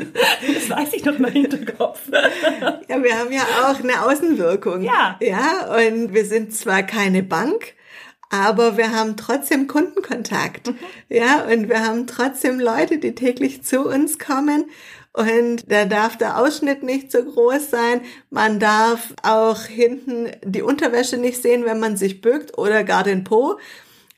[0.54, 2.02] Das weiß ich noch mal Hinterkopf.
[2.90, 4.82] Ja, wir haben ja auch eine Außenwirkung.
[4.82, 5.18] Ja.
[5.22, 7.76] Ja, und wir sind zwar keine Bank,
[8.30, 10.68] aber wir haben trotzdem Kundenkontakt.
[10.68, 10.78] Mhm.
[11.10, 14.66] Ja, und wir haben trotzdem Leute, die täglich zu uns kommen
[15.16, 18.02] und da darf der Ausschnitt nicht so groß sein.
[18.30, 23.24] Man darf auch hinten die Unterwäsche nicht sehen, wenn man sich bückt oder gar den
[23.24, 23.58] Po.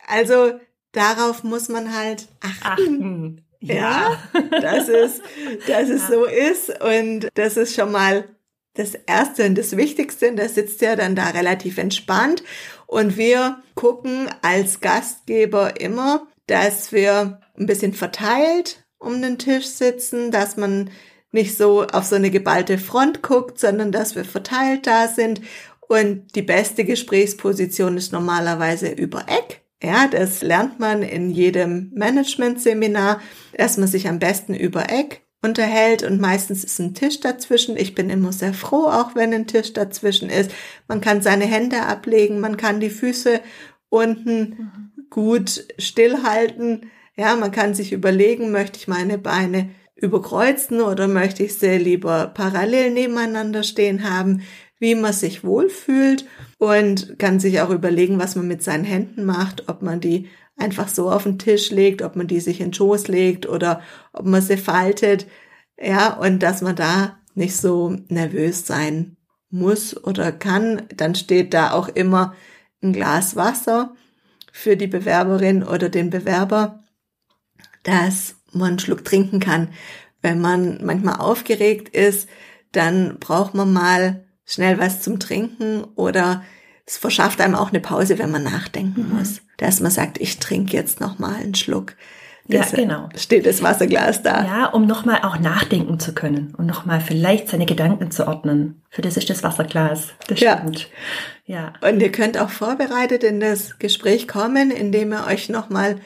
[0.08, 0.60] Also
[0.94, 2.66] darauf muss man halt achten.
[2.66, 3.46] achten.
[3.60, 5.22] Ja, ja dass es,
[5.68, 6.16] dass es ja.
[6.16, 8.26] so ist und das ist schon mal
[8.74, 10.34] das Erste und das Wichtigste.
[10.34, 12.44] Da sitzt ja dann da relativ entspannt
[12.88, 20.32] und wir gucken als Gastgeber immer, dass wir ein bisschen verteilt um den Tisch sitzen,
[20.32, 20.90] dass man
[21.32, 25.42] nicht so auf so eine geballte Front guckt, sondern dass wir verteilt da sind.
[25.88, 29.62] Und die beste Gesprächsposition ist normalerweise über Eck.
[29.82, 33.22] Ja, das lernt man in jedem Management-Seminar,
[33.56, 37.78] dass man sich am besten über Eck unterhält und meistens ist ein Tisch dazwischen.
[37.78, 40.52] Ich bin immer sehr froh, auch wenn ein Tisch dazwischen ist.
[40.88, 43.40] Man kann seine Hände ablegen, man kann die Füße
[43.90, 45.06] unten mhm.
[45.10, 46.90] gut stillhalten.
[47.18, 52.28] Ja, man kann sich überlegen, möchte ich meine Beine überkreuzen oder möchte ich sie lieber
[52.28, 54.44] parallel nebeneinander stehen haben,
[54.80, 56.26] wie man sich wohlfühlt
[56.60, 60.88] und kann sich auch überlegen, was man mit seinen Händen macht, ob man die einfach
[60.88, 63.82] so auf den Tisch legt, ob man die sich in den Schoß legt oder
[64.14, 65.26] ob man sie faltet.
[65.80, 69.18] Ja, und dass man da nicht so nervös sein
[69.50, 72.36] muss oder kann, dann steht da auch immer
[72.84, 73.96] ein Glas Wasser
[74.52, 76.84] für die Bewerberin oder den Bewerber
[77.88, 79.70] dass man einen Schluck trinken kann.
[80.22, 82.28] Wenn man manchmal aufgeregt ist,
[82.74, 86.44] dann braucht man mal schnell was zum Trinken oder
[86.86, 89.18] es verschafft einem auch eine Pause, wenn man nachdenken mhm.
[89.18, 89.42] muss.
[89.58, 91.96] Dass man sagt, ich trinke jetzt noch mal einen Schluck.
[92.50, 93.10] Das ja, genau.
[93.16, 94.46] Steht das Wasserglas da.
[94.46, 98.82] Ja, um nochmal auch nachdenken zu können und nochmal vielleicht seine Gedanken zu ordnen.
[98.90, 100.14] Für das ist das Wasserglas.
[100.28, 100.58] Das ja.
[100.58, 100.90] stimmt.
[101.46, 101.74] Ja.
[101.82, 105.98] Und ihr könnt auch vorbereitet in das Gespräch kommen, indem ihr euch nochmal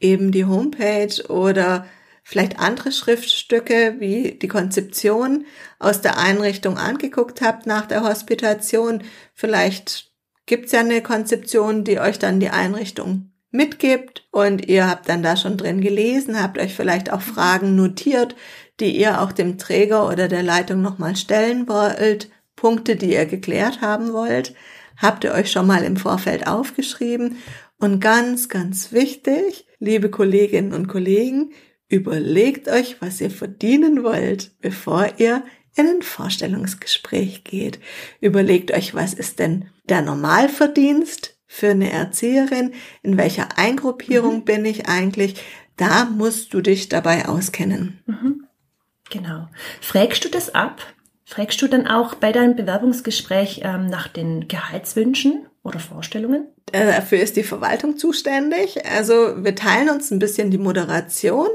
[0.00, 1.86] eben die Homepage oder
[2.22, 5.46] vielleicht andere Schriftstücke wie die Konzeption
[5.78, 9.02] aus der Einrichtung angeguckt habt nach der Hospitation.
[9.32, 10.10] Vielleicht
[10.46, 15.36] gibt's ja eine Konzeption, die euch dann die Einrichtung mitgibt und ihr habt dann da
[15.36, 18.34] schon drin gelesen, habt euch vielleicht auch Fragen notiert,
[18.80, 23.80] die ihr auch dem Träger oder der Leitung nochmal stellen wollt, Punkte, die ihr geklärt
[23.80, 24.54] haben wollt,
[24.96, 27.36] habt ihr euch schon mal im Vorfeld aufgeschrieben
[27.78, 31.52] und ganz, ganz wichtig, liebe Kolleginnen und Kollegen,
[31.88, 35.44] überlegt euch, was ihr verdienen wollt, bevor ihr
[35.76, 37.78] in ein Vorstellungsgespräch geht.
[38.20, 42.72] Überlegt euch, was ist denn der Normalverdienst für eine Erzieherin?
[43.02, 44.44] In welcher Eingruppierung mhm.
[44.44, 45.34] bin ich eigentlich?
[45.76, 48.00] Da musst du dich dabei auskennen.
[48.06, 48.46] Mhm.
[49.10, 49.48] Genau.
[49.80, 50.82] Fragst du das ab?
[51.24, 56.46] Fragst du dann auch bei deinem Bewerbungsgespräch ähm, nach den Gehaltswünschen oder Vorstellungen?
[56.72, 58.84] Äh, dafür ist die Verwaltung zuständig.
[58.86, 61.48] Also wir teilen uns ein bisschen die Moderation.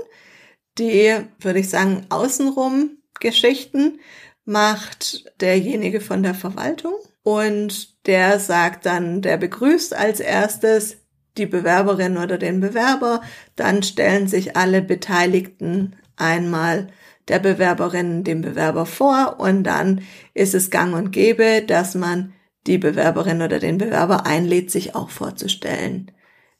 [0.78, 4.00] Die, würde ich sagen, außenrum Geschichten
[4.45, 6.93] macht derjenige von der Verwaltung
[7.24, 10.97] und der sagt dann, der begrüßt als erstes
[11.38, 13.21] die Bewerberin oder den Bewerber,
[13.56, 16.88] dann stellen sich alle Beteiligten einmal
[17.28, 20.02] der Bewerberin dem Bewerber vor und dann
[20.34, 22.34] ist es gang und gäbe, dass man
[22.67, 26.12] die Bewerberin oder den Bewerber einlädt, sich auch vorzustellen.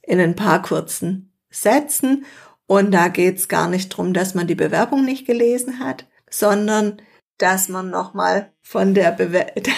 [0.02, 2.24] In ein paar kurzen Sätzen.
[2.66, 7.00] Und da geht's gar nicht drum, dass man die Bewerbung nicht gelesen hat, sondern
[7.38, 9.62] dass man nochmal von der Bewerbung...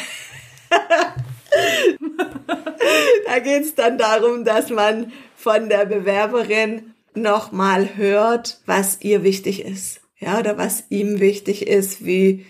[3.27, 10.01] da geht's dann darum, dass man von der Bewerberin nochmal hört, was ihr wichtig ist.
[10.19, 12.47] Ja, oder was ihm wichtig ist, wie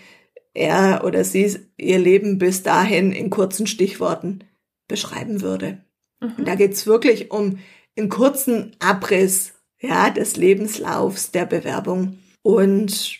[0.55, 4.43] er oder sie ihr Leben bis dahin in kurzen Stichworten
[4.87, 5.83] beschreiben würde.
[6.21, 6.33] Mhm.
[6.37, 7.59] Und da geht's wirklich um
[7.97, 12.19] einen kurzen Abriss ja, des Lebenslaufs der Bewerbung.
[12.41, 13.19] Und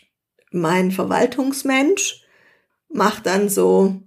[0.51, 2.23] mein Verwaltungsmensch
[2.89, 4.01] macht dann so,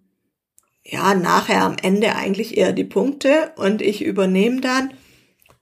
[0.83, 4.95] ja, nachher am Ende eigentlich eher die Punkte und ich übernehme dann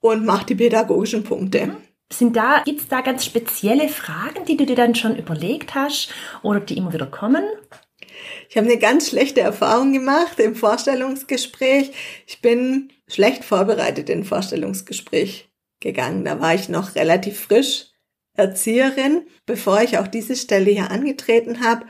[0.01, 1.67] und mache die pädagogischen Punkte.
[1.67, 1.77] Mhm.
[2.13, 6.61] Sind da, gibt's da ganz spezielle Fragen, die du dir dann schon überlegt hast oder
[6.61, 7.45] die immer wieder kommen?
[8.49, 11.93] Ich habe eine ganz schlechte Erfahrung gemacht im Vorstellungsgespräch.
[12.27, 16.25] Ich bin schlecht vorbereitet in Vorstellungsgespräch gegangen.
[16.25, 17.87] Da war ich noch relativ frisch
[18.35, 21.87] Erzieherin, bevor ich auch diese Stelle hier angetreten habe.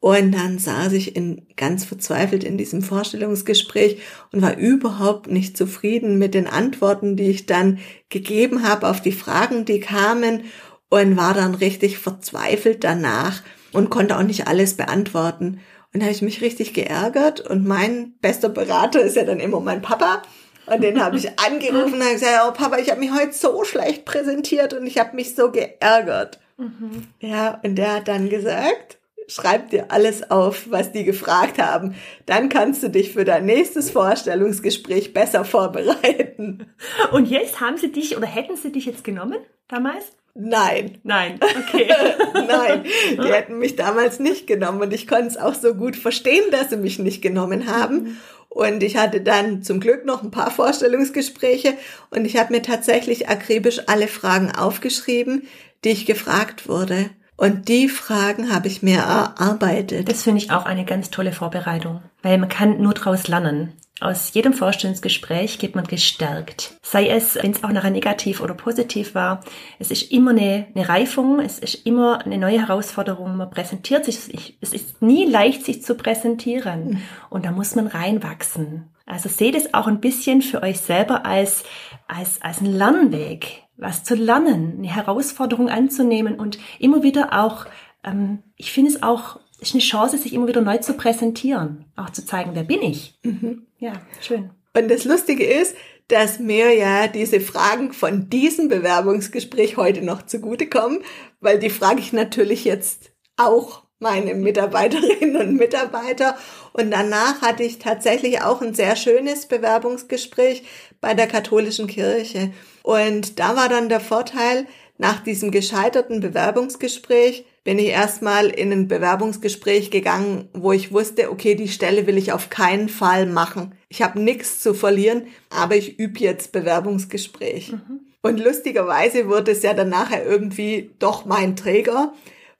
[0.00, 4.00] Und dann saß ich in, ganz verzweifelt in diesem Vorstellungsgespräch
[4.32, 9.12] und war überhaupt nicht zufrieden mit den Antworten, die ich dann gegeben habe auf die
[9.12, 10.44] Fragen, die kamen
[10.88, 15.60] und war dann richtig verzweifelt danach und konnte auch nicht alles beantworten.
[15.92, 19.60] Und da habe ich mich richtig geärgert und mein bester Berater ist ja dann immer
[19.60, 20.22] mein Papa.
[20.64, 23.64] Und den habe ich angerufen und habe gesagt, oh Papa, ich habe mich heute so
[23.64, 26.40] schlecht präsentiert und ich habe mich so geärgert.
[26.56, 27.08] Mhm.
[27.18, 28.99] Ja, und der hat dann gesagt,
[29.30, 31.94] schreib dir alles auf, was die gefragt haben.
[32.26, 36.66] Dann kannst du dich für dein nächstes Vorstellungsgespräch besser vorbereiten.
[37.12, 39.38] Und jetzt haben sie dich oder hätten sie dich jetzt genommen
[39.68, 40.04] damals?
[40.34, 40.98] Nein.
[41.02, 41.88] Nein, okay.
[42.34, 42.84] Nein,
[43.22, 46.70] die hätten mich damals nicht genommen und ich konnte es auch so gut verstehen, dass
[46.70, 47.96] sie mich nicht genommen haben.
[47.96, 48.16] Mhm.
[48.48, 51.74] Und ich hatte dann zum Glück noch ein paar Vorstellungsgespräche
[52.10, 55.48] und ich habe mir tatsächlich akribisch alle Fragen aufgeschrieben,
[55.84, 57.10] die ich gefragt wurde.
[57.40, 60.10] Und die Fragen habe ich mir erarbeitet.
[60.10, 63.72] Das finde ich auch eine ganz tolle Vorbereitung, weil man kann nur daraus lernen.
[63.98, 66.74] Aus jedem Vorstellungsgespräch geht man gestärkt.
[66.82, 69.42] Sei es, wenn es auch nachher negativ oder positiv war.
[69.78, 73.38] Es ist immer eine, eine Reifung, es ist immer eine neue Herausforderung.
[73.38, 74.58] Man präsentiert sich.
[74.60, 76.88] Es ist nie leicht, sich zu präsentieren.
[76.88, 77.02] Mhm.
[77.30, 78.90] Und da muss man reinwachsen.
[79.06, 81.64] Also seht es auch ein bisschen für euch selber als,
[82.06, 87.66] als, als ein Lernweg, was zu lernen, eine Herausforderung anzunehmen und immer wieder auch,
[88.04, 92.10] ähm, ich finde es auch ist eine Chance, sich immer wieder neu zu präsentieren, auch
[92.10, 93.18] zu zeigen, wer bin ich.
[93.22, 93.66] Mhm.
[93.78, 94.50] Ja, schön.
[94.74, 95.76] Und das Lustige ist,
[96.08, 101.00] dass mir ja diese Fragen von diesem Bewerbungsgespräch heute noch zugutekommen,
[101.40, 106.36] weil die frage ich natürlich jetzt auch meine Mitarbeiterinnen und Mitarbeiter.
[106.72, 110.64] Und danach hatte ich tatsächlich auch ein sehr schönes Bewerbungsgespräch
[111.00, 112.50] bei der katholischen Kirche.
[112.82, 118.88] Und da war dann der Vorteil, nach diesem gescheiterten Bewerbungsgespräch bin ich erstmal in ein
[118.88, 123.74] Bewerbungsgespräch gegangen, wo ich wusste, okay, die Stelle will ich auf keinen Fall machen.
[123.88, 127.72] Ich habe nichts zu verlieren, aber ich übe jetzt Bewerbungsgespräch.
[127.72, 128.00] Mhm.
[128.22, 132.12] Und lustigerweise wurde es ja dann nachher irgendwie doch mein Träger,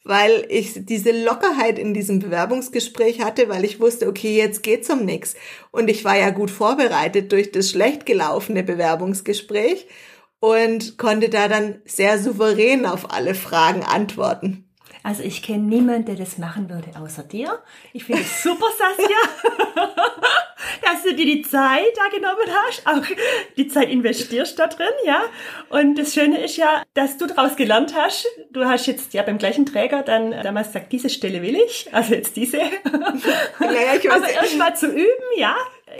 [0.04, 5.04] weil ich diese Lockerheit in diesem Bewerbungsgespräch hatte, weil ich wusste, okay, jetzt geht's um
[5.04, 5.34] nichts.
[5.70, 9.86] Und ich war ja gut vorbereitet durch das schlecht gelaufene Bewerbungsgespräch
[10.40, 14.69] und konnte da dann sehr souverän auf alle Fragen antworten.
[15.02, 17.58] Also ich kenne niemanden, der das machen würde, außer dir.
[17.92, 19.16] Ich finde es super, Saskia,
[20.82, 23.16] dass du dir die Zeit da genommen hast, auch
[23.56, 25.22] die Zeit investierst da drin, ja.
[25.70, 28.26] Und das Schöne ist ja, dass du daraus gelernt hast.
[28.50, 32.14] Du hast jetzt ja beim gleichen Träger dann damals gesagt, diese Stelle will ich, also
[32.14, 32.58] jetzt diese.
[32.58, 35.56] Naja, ich weiß Aber erst mal zu üben, ja,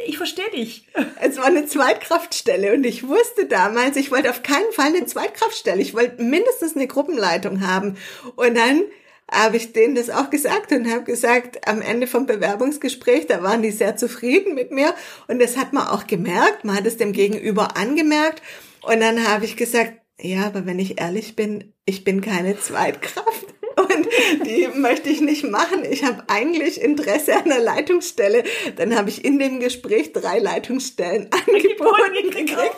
[0.07, 0.87] ich verstehe dich.
[1.21, 5.81] Es war eine Zweitkraftstelle und ich wusste damals, ich wollte auf keinen Fall eine Zweitkraftstelle.
[5.81, 7.97] Ich wollte mindestens eine Gruppenleitung haben.
[8.37, 8.83] Und dann
[9.31, 13.63] habe ich denen das auch gesagt und habe gesagt, am Ende vom Bewerbungsgespräch, da waren
[13.63, 14.95] die sehr zufrieden mit mir
[15.29, 18.43] und das hat man auch gemerkt, man hat es dem Gegenüber angemerkt
[18.83, 23.47] und dann habe ich gesagt, ja, aber wenn ich ehrlich bin, ich bin keine Zweitkraft
[23.81, 24.09] und
[24.47, 25.85] die möchte ich nicht machen.
[25.89, 28.45] Ich habe eigentlich Interesse an einer Leitungsstelle.
[28.77, 32.77] Dann habe ich in dem Gespräch drei Leitungsstellen angeboten gekriegt.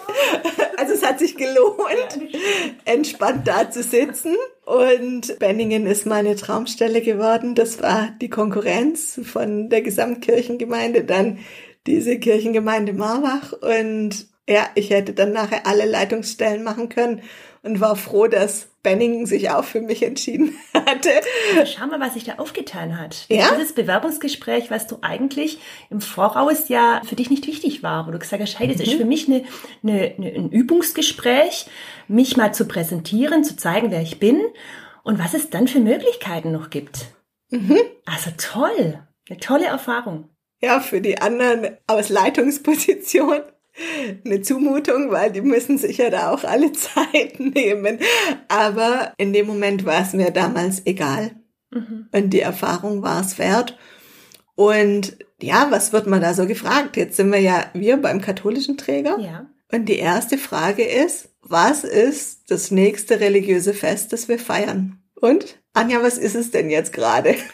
[0.76, 2.18] Also es hat sich gelohnt,
[2.84, 4.36] entspannt da zu sitzen.
[4.64, 7.54] Und Benningen ist meine Traumstelle geworden.
[7.54, 11.38] Das war die Konkurrenz von der Gesamtkirchengemeinde, dann
[11.86, 13.52] diese Kirchengemeinde Marbach.
[13.52, 17.22] Und ja, ich hätte dann nachher alle Leitungsstellen machen können
[17.62, 21.10] und war froh, dass Benningen sich auch für mich entschieden hatte.
[21.56, 23.26] Also schau mal, was sich da aufgetan hat.
[23.28, 23.54] Ja?
[23.54, 25.58] Dieses Bewerbungsgespräch, was du eigentlich
[25.88, 28.82] im Voraus ja für dich nicht wichtig war, wo du gesagt hast, hey, das mhm.
[28.84, 29.44] ist für mich eine,
[29.82, 31.66] eine, eine, ein Übungsgespräch,
[32.08, 34.40] mich mal zu präsentieren, zu zeigen, wer ich bin
[35.04, 37.06] und was es dann für Möglichkeiten noch gibt.
[37.50, 37.78] Mhm.
[38.04, 40.28] Also toll, eine tolle Erfahrung.
[40.60, 43.42] Ja, für die anderen aus Leitungsposition
[44.24, 47.98] eine Zumutung, weil die müssen sich ja da auch alle Zeit nehmen.
[48.48, 51.32] Aber in dem Moment war es mir damals egal.
[51.70, 52.08] Mhm.
[52.12, 53.78] Und die Erfahrung war es wert.
[54.54, 56.96] Und ja, was wird man da so gefragt?
[56.96, 59.18] Jetzt sind wir ja wir beim katholischen Träger.
[59.18, 59.46] Ja.
[59.72, 65.02] Und die erste Frage ist, was ist das nächste religiöse Fest, das wir feiern?
[65.14, 67.34] Und Anja, was ist es denn jetzt gerade?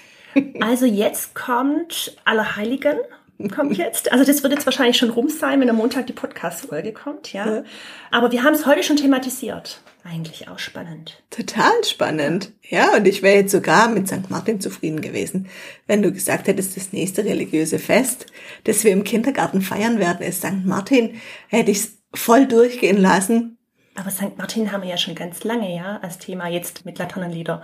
[0.60, 2.98] Also jetzt kommt Allerheiligen
[3.47, 4.11] kommt jetzt.
[4.11, 7.62] Also das wird jetzt wahrscheinlich schon rum sein, wenn am Montag die Podcast-Folge kommt, ja.
[8.11, 9.80] Aber wir haben es heute schon thematisiert.
[10.05, 11.22] Eigentlich auch spannend.
[11.30, 12.53] Total spannend.
[12.62, 14.30] Ja, und ich wäre jetzt sogar mit St.
[14.30, 15.49] Martin zufrieden gewesen,
[15.86, 18.26] wenn du gesagt hättest, das nächste religiöse Fest,
[18.64, 20.64] das wir im Kindergarten feiern werden, ist St.
[20.64, 21.20] Martin.
[21.49, 23.59] Hätte ich es voll durchgehen lassen.
[23.99, 24.39] Aber St.
[24.39, 27.62] Martin haben wir ja schon ganz lange, ja, als Thema jetzt mit Laternenlieder.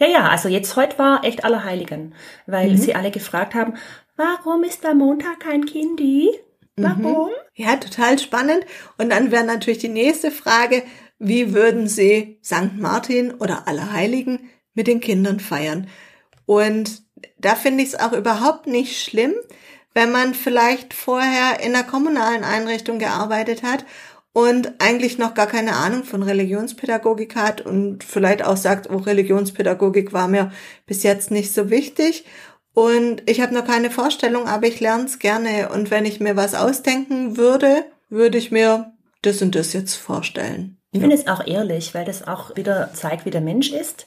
[0.00, 2.14] Ja, ja, also jetzt heute war echt Allerheiligen,
[2.46, 2.76] weil mhm.
[2.76, 3.74] sie alle gefragt haben,
[4.16, 6.30] warum ist am Montag kein Kindi?
[6.76, 7.28] Warum?
[7.28, 7.34] Mhm.
[7.54, 8.66] Ja, total spannend.
[8.98, 10.82] Und dann wäre natürlich die nächste Frage,
[11.18, 12.76] wie würden Sie St.
[12.76, 15.88] Martin oder Allerheiligen mit den Kindern feiern?
[16.44, 17.02] Und
[17.38, 19.34] da finde ich es auch überhaupt nicht schlimm,
[19.94, 23.86] wenn man vielleicht vorher in einer kommunalen Einrichtung gearbeitet hat
[24.34, 30.12] und eigentlich noch gar keine Ahnung von Religionspädagogik hat und vielleicht auch sagt, oh, Religionspädagogik
[30.12, 30.52] war mir
[30.84, 32.26] bis jetzt nicht so wichtig
[32.76, 36.36] und ich habe noch keine Vorstellung, aber ich lerne es gerne und wenn ich mir
[36.36, 40.76] was ausdenken würde, würde ich mir das und das jetzt vorstellen.
[40.92, 44.06] Ich finde es auch ehrlich, weil das auch wieder zeigt, wie der Mensch ist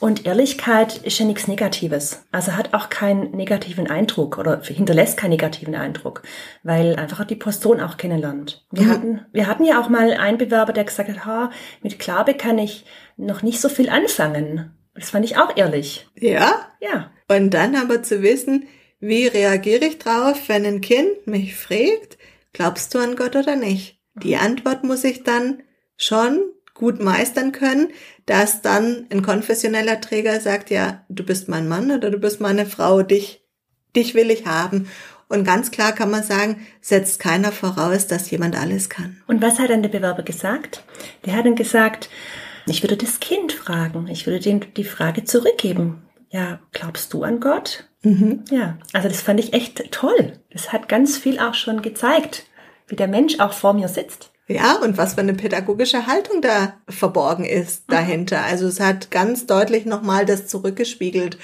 [0.00, 2.24] und Ehrlichkeit ist ja nichts Negatives.
[2.32, 6.22] Also hat auch keinen negativen Eindruck oder hinterlässt keinen negativen Eindruck,
[6.64, 8.66] weil einfach die Person auch kennenlernt.
[8.72, 8.90] Wir mhm.
[8.90, 11.50] hatten, wir hatten ja auch mal einen Bewerber, der gesagt hat, ha,
[11.82, 12.84] mit Klabe kann ich
[13.16, 14.76] noch nicht so viel anfangen.
[14.98, 16.08] Das fand ich auch ehrlich.
[16.16, 16.66] Ja?
[16.80, 17.10] Ja.
[17.28, 18.66] Und dann aber zu wissen,
[19.00, 22.18] wie reagiere ich drauf, wenn ein Kind mich fragt,
[22.52, 24.00] glaubst du an Gott oder nicht?
[24.14, 25.62] Die Antwort muss ich dann
[25.96, 26.40] schon
[26.74, 27.88] gut meistern können,
[28.26, 32.66] dass dann ein konfessioneller Träger sagt, ja, du bist mein Mann oder du bist meine
[32.66, 33.44] Frau, dich,
[33.94, 34.88] dich will ich haben.
[35.28, 39.20] Und ganz klar kann man sagen, setzt keiner voraus, dass jemand alles kann.
[39.26, 40.82] Und was hat dann der Bewerber gesagt?
[41.26, 42.08] Der hat dann gesagt,
[42.68, 46.02] ich würde das Kind fragen, ich würde dem die Frage zurückgeben.
[46.30, 47.88] Ja, glaubst du an Gott?
[48.02, 48.44] Mhm.
[48.50, 50.34] Ja, also das fand ich echt toll.
[50.50, 52.46] Das hat ganz viel auch schon gezeigt,
[52.86, 54.30] wie der Mensch auch vor mir sitzt.
[54.46, 57.92] Ja, und was für eine pädagogische Haltung da verborgen ist mhm.
[57.92, 58.44] dahinter.
[58.44, 61.38] Also es hat ganz deutlich nochmal das zurückgespiegelt.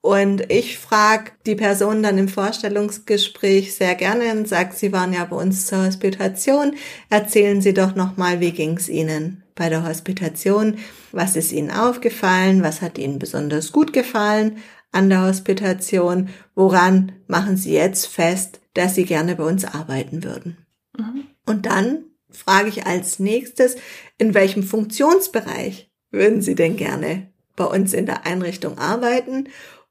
[0.00, 5.24] Und ich frage die Person dann im Vorstellungsgespräch sehr gerne und sage, Sie waren ja
[5.24, 6.76] bei uns zur Hospitation.
[7.10, 10.78] Erzählen Sie doch nochmal, wie ging's Ihnen bei der Hospitation?
[11.12, 12.62] Was ist Ihnen aufgefallen?
[12.62, 14.58] Was hat Ihnen besonders gut gefallen
[14.92, 16.30] an der Hospitation?
[16.54, 20.56] Woran machen Sie jetzt fest, dass Sie gerne bei uns arbeiten würden?
[20.96, 21.24] Mhm.
[21.44, 23.76] Und dann frage ich als nächstes,
[24.16, 29.48] in welchem Funktionsbereich würden Sie denn gerne bei uns in der Einrichtung arbeiten?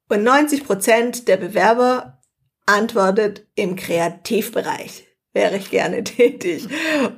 [0.08, 2.22] Und 90 Prozent der Bewerber
[2.66, 5.07] antwortet im Kreativbereich
[5.38, 6.68] wäre ich gerne tätig.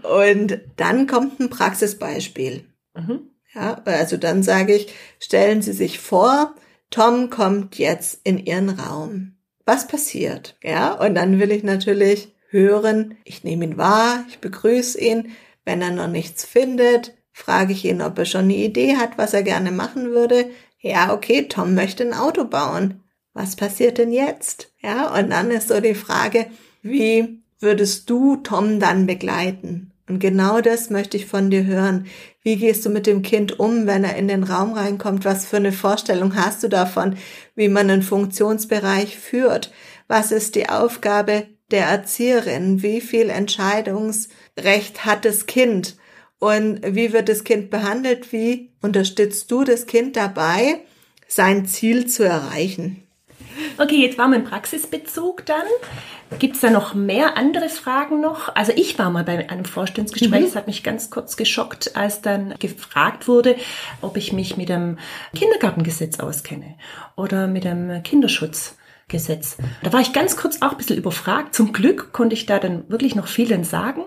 [0.03, 2.65] Und dann kommt ein Praxisbeispiel.
[2.93, 3.31] Mhm.
[3.55, 6.53] Ja, also dann sage ich, stellen Sie sich vor,
[6.91, 9.37] Tom kommt jetzt in Ihren Raum.
[9.65, 10.57] Was passiert?
[10.61, 13.17] Ja, und dann will ich natürlich hören.
[13.23, 15.31] Ich nehme ihn wahr, ich begrüße ihn.
[15.65, 19.33] Wenn er noch nichts findet, frage ich ihn, ob er schon eine Idee hat, was
[19.33, 20.49] er gerne machen würde.
[20.79, 23.03] Ja, okay, Tom möchte ein Auto bauen.
[23.33, 24.73] Was passiert denn jetzt?
[24.81, 26.47] Ja, und dann ist so die Frage,
[26.81, 29.91] wie würdest du Tom dann begleiten?
[30.07, 32.07] Und genau das möchte ich von dir hören.
[32.41, 35.23] Wie gehst du mit dem Kind um, wenn er in den Raum reinkommt?
[35.23, 37.15] Was für eine Vorstellung hast du davon,
[37.55, 39.71] wie man einen Funktionsbereich führt?
[40.07, 42.81] Was ist die Aufgabe der Erzieherin?
[42.81, 45.95] Wie viel Entscheidungsrecht hat das Kind?
[46.39, 48.33] Und wie wird das Kind behandelt?
[48.33, 50.81] Wie unterstützt du das Kind dabei,
[51.27, 53.03] sein Ziel zu erreichen?
[53.79, 55.63] Okay, jetzt waren wir im Praxisbezug dann.
[56.37, 58.53] Gibt es da noch mehr andere Fragen noch?
[58.53, 60.57] Also ich war mal bei einem Vorstellungsgespräch, es mhm.
[60.57, 63.55] hat mich ganz kurz geschockt, als dann gefragt wurde,
[64.01, 64.97] ob ich mich mit dem
[65.33, 66.75] Kindergartengesetz auskenne
[67.15, 68.75] oder mit dem Kinderschutz.
[69.07, 69.57] Gesetz.
[69.81, 71.55] Da war ich ganz kurz auch ein bisschen überfragt.
[71.55, 74.03] Zum Glück konnte ich da dann wirklich noch vielen sagen.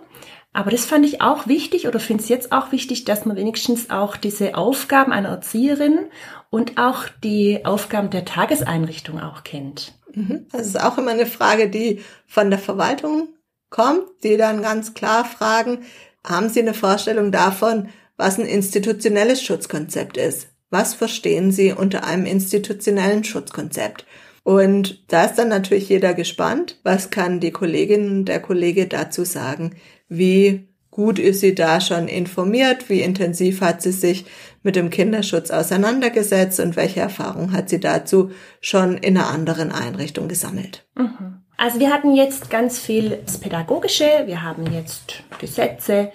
[0.52, 3.88] Aber das fand ich auch wichtig oder finde es jetzt auch wichtig, dass man wenigstens
[3.88, 6.06] auch diese Aufgaben einer Erzieherin
[6.50, 9.94] und auch die Aufgaben der Tageseinrichtung auch kennt.
[10.14, 10.46] Mhm.
[10.52, 13.28] Das ist auch immer eine Frage, die von der Verwaltung
[13.70, 15.84] kommt, die dann ganz klar fragen,
[16.24, 20.48] haben Sie eine Vorstellung davon, was ein institutionelles Schutzkonzept ist?
[20.70, 24.06] Was verstehen Sie unter einem institutionellen Schutzkonzept?
[24.44, 29.76] Und da ist dann natürlich jeder gespannt, was kann die Kollegin der Kollege dazu sagen.
[30.16, 34.26] Wie gut ist sie da schon informiert, wie intensiv hat sie sich
[34.62, 40.28] mit dem Kinderschutz auseinandergesetzt und welche Erfahrung hat sie dazu schon in einer anderen Einrichtung
[40.28, 40.84] gesammelt.
[40.94, 41.42] Mhm.
[41.56, 46.12] Also wir hatten jetzt ganz viel das Pädagogische, wir haben jetzt Gesetze.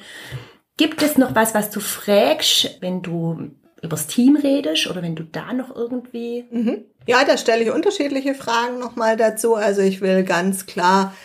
[0.78, 5.24] Gibt es noch was, was du fragst, wenn du übers Team redest oder wenn du
[5.24, 6.46] da noch irgendwie?
[6.52, 6.86] Mhm.
[7.08, 9.56] Ja, da stelle ich unterschiedliche Fragen nochmal dazu.
[9.56, 11.16] Also ich will ganz klar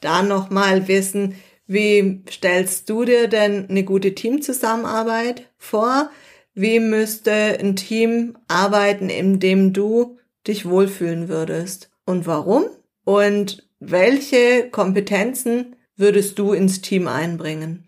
[0.00, 1.34] da nochmal wissen,
[1.70, 6.10] wie stellst du dir denn eine gute Teamzusammenarbeit vor?
[6.52, 10.18] Wie müsste ein Team arbeiten, in dem du
[10.48, 11.88] dich wohlfühlen würdest?
[12.04, 12.64] Und warum?
[13.04, 17.84] Und welche Kompetenzen würdest du ins Team einbringen?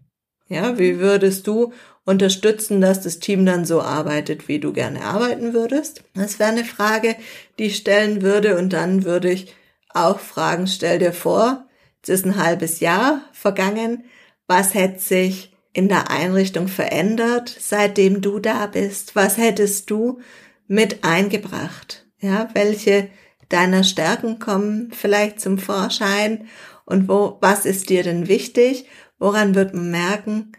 [0.47, 1.72] Ja, wie würdest du
[2.05, 6.05] unterstützen, dass das Team dann so arbeitet, wie du gerne arbeiten würdest?
[6.14, 7.16] Das wäre eine Frage,
[7.59, 9.53] die ich stellen würde und dann würde ich
[9.93, 11.66] auch fragen, stell dir vor,
[12.03, 14.05] es ist ein halbes Jahr vergangen,
[14.46, 19.16] was hätte sich in der Einrichtung verändert, seitdem du da bist?
[19.16, 20.20] Was hättest du
[20.66, 22.07] mit eingebracht?
[22.20, 23.09] Ja, welche
[23.48, 26.48] deiner Stärken kommen vielleicht zum Vorschein
[26.84, 28.86] und wo, was ist dir denn wichtig?
[29.18, 30.53] Woran wird man merken,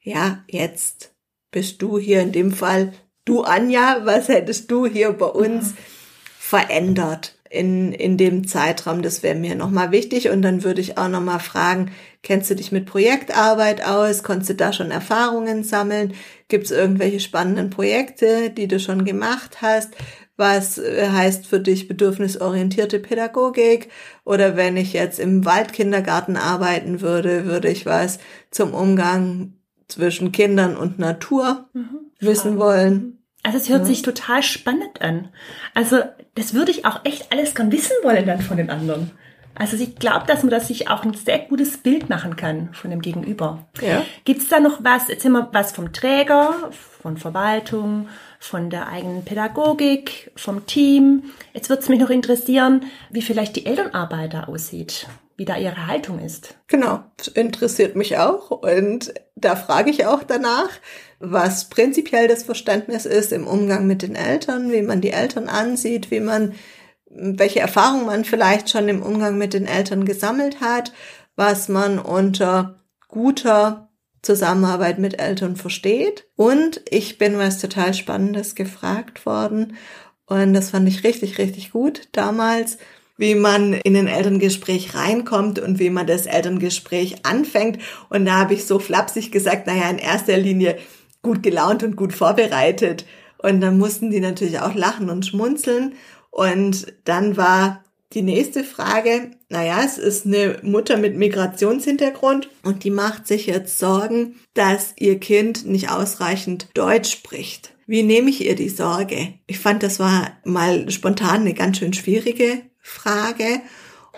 [0.00, 1.14] ja, jetzt
[1.50, 2.92] bist du hier in dem Fall,
[3.24, 5.74] du Anja, was hättest du hier bei uns
[6.38, 9.02] verändert in, in dem Zeitraum?
[9.02, 10.30] Das wäre mir nochmal wichtig.
[10.30, 11.90] Und dann würde ich auch nochmal fragen,
[12.22, 14.22] kennst du dich mit Projektarbeit aus?
[14.22, 16.14] Konntest du da schon Erfahrungen sammeln?
[16.48, 19.94] Gibt es irgendwelche spannenden Projekte, die du schon gemacht hast?
[20.38, 23.90] was äh, heißt für dich bedürfnisorientierte Pädagogik
[24.24, 28.18] oder wenn ich jetzt im Waldkindergarten arbeiten würde, würde ich was
[28.50, 29.54] zum Umgang
[29.88, 31.98] zwischen Kindern und Natur mhm.
[32.20, 33.18] wissen wollen.
[33.42, 33.86] Also es hört ja.
[33.86, 35.28] sich total spannend an.
[35.74, 36.02] Also
[36.38, 39.10] das würde ich auch echt alles gern wissen wollen dann von den anderen.
[39.54, 42.90] Also ich glaube, dass man das sich auch ein sehr gutes Bild machen kann von
[42.90, 43.66] dem Gegenüber.
[43.80, 44.04] Ja.
[44.24, 46.54] Gibt es da noch was, jetzt immer was vom Träger,
[47.02, 48.08] von Verwaltung,
[48.38, 51.24] von der eigenen Pädagogik, vom Team?
[51.54, 55.06] Jetzt würde es mich noch interessieren, wie vielleicht die Elternarbeit da aussieht
[55.38, 56.56] wie da ihre Haltung ist.
[56.66, 58.50] Genau, interessiert mich auch.
[58.50, 60.68] Und da frage ich auch danach,
[61.20, 66.10] was prinzipiell das Verständnis ist im Umgang mit den Eltern, wie man die Eltern ansieht,
[66.10, 66.54] wie man,
[67.08, 70.92] welche Erfahrungen man vielleicht schon im Umgang mit den Eltern gesammelt hat,
[71.36, 73.87] was man unter guter
[74.28, 76.26] Zusammenarbeit mit Eltern versteht.
[76.36, 79.76] Und ich bin was total Spannendes gefragt worden.
[80.26, 82.76] Und das fand ich richtig, richtig gut damals
[83.18, 87.78] wie man in ein Elterngespräch reinkommt und wie man das Elterngespräch anfängt.
[88.08, 90.78] Und da habe ich so flapsig gesagt, naja, in erster Linie
[91.20, 93.04] gut gelaunt und gut vorbereitet.
[93.38, 95.94] Und dann mussten die natürlich auch lachen und schmunzeln.
[96.30, 97.82] Und dann war
[98.14, 103.78] die nächste Frage, naja, es ist eine Mutter mit Migrationshintergrund und die macht sich jetzt
[103.78, 107.74] Sorgen, dass ihr Kind nicht ausreichend Deutsch spricht.
[107.86, 109.34] Wie nehme ich ihr die Sorge?
[109.46, 113.60] Ich fand, das war mal spontan eine ganz schön schwierige Frage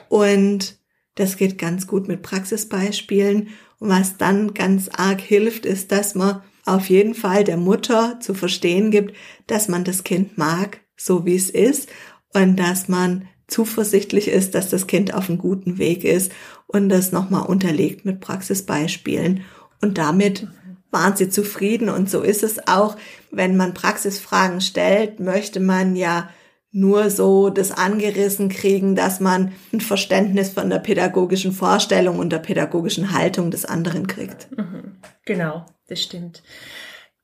[0.08, 0.78] und
[1.16, 3.48] das geht ganz gut mit Praxisbeispielen.
[3.78, 8.34] Und was dann ganz arg hilft, ist, dass man auf jeden Fall der Mutter zu
[8.34, 9.16] verstehen gibt,
[9.46, 11.88] dass man das Kind mag, so wie es ist
[12.32, 16.32] und dass man zuversichtlich ist, dass das Kind auf einem guten Weg ist
[16.66, 19.42] und das nochmal unterlegt mit Praxisbeispielen.
[19.80, 20.46] Und damit
[20.90, 22.96] waren sie zufrieden und so ist es auch.
[23.30, 26.28] Wenn man Praxisfragen stellt, möchte man ja
[26.72, 32.38] nur so das angerissen kriegen, dass man ein Verständnis von der pädagogischen Vorstellung und der
[32.38, 34.48] pädagogischen Haltung des anderen kriegt.
[34.56, 34.98] Mhm.
[35.24, 36.42] Genau, das stimmt.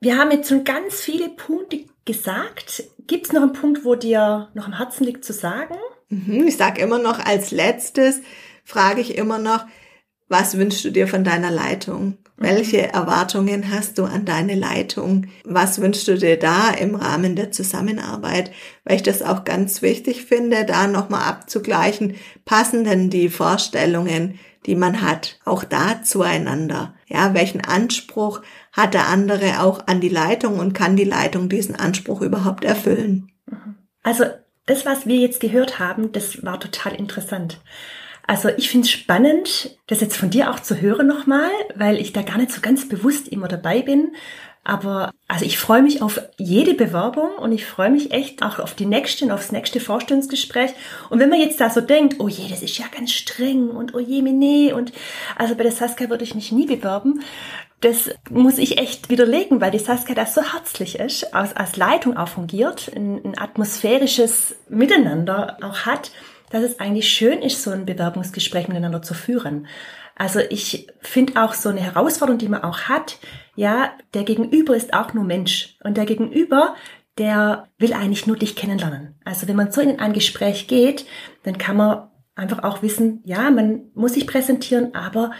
[0.00, 2.84] Wir haben jetzt schon ganz viele Punkte gesagt.
[3.06, 5.76] Gibt es noch einen Punkt, wo dir noch am Herzen liegt zu sagen?
[6.08, 8.20] Mhm, ich sage immer noch als letztes,
[8.64, 9.66] frage ich immer noch,
[10.28, 12.18] was wünschst du dir von deiner Leitung?
[12.36, 15.28] Welche Erwartungen hast du an deine Leitung?
[15.44, 18.50] Was wünschst du dir da im Rahmen der Zusammenarbeit?
[18.84, 24.74] Weil ich das auch ganz wichtig finde, da nochmal abzugleichen, passen denn die Vorstellungen, die
[24.74, 26.94] man hat, auch da zueinander?
[27.06, 28.42] Ja, welchen Anspruch
[28.72, 33.30] hat der andere auch an die Leitung und kann die Leitung diesen Anspruch überhaupt erfüllen?
[34.02, 34.24] Also
[34.66, 37.58] das, was wir jetzt gehört haben, das war total interessant.
[38.26, 42.12] Also ich finde es spannend, das jetzt von dir auch zu hören nochmal, weil ich
[42.12, 44.12] da gar nicht so ganz bewusst immer dabei bin.
[44.64, 48.74] Aber also ich freue mich auf jede Bewerbung und ich freue mich echt auch auf
[48.74, 50.72] die nächste und aufs nächste Vorstellungsgespräch.
[51.08, 53.94] Und wenn man jetzt da so denkt, oh je, das ist ja ganz streng und
[53.94, 54.90] oh je, nee, und
[55.36, 57.22] also bei der Saskia würde ich mich nie bewerben,
[57.80, 62.16] das muss ich echt widerlegen, weil die Saskia das so herzlich ist, als, als Leitung
[62.16, 66.10] auch fungiert, ein, ein atmosphärisches Miteinander auch hat
[66.50, 69.66] dass es eigentlich schön ist, so ein Bewerbungsgespräch miteinander zu führen.
[70.14, 73.18] Also ich finde auch so eine Herausforderung, die man auch hat,
[73.54, 75.76] ja, der Gegenüber ist auch nur Mensch.
[75.82, 76.74] Und der Gegenüber,
[77.18, 79.18] der will eigentlich nur dich kennenlernen.
[79.24, 81.06] Also wenn man so in ein Gespräch geht,
[81.42, 85.32] dann kann man einfach auch wissen, ja, man muss sich präsentieren, aber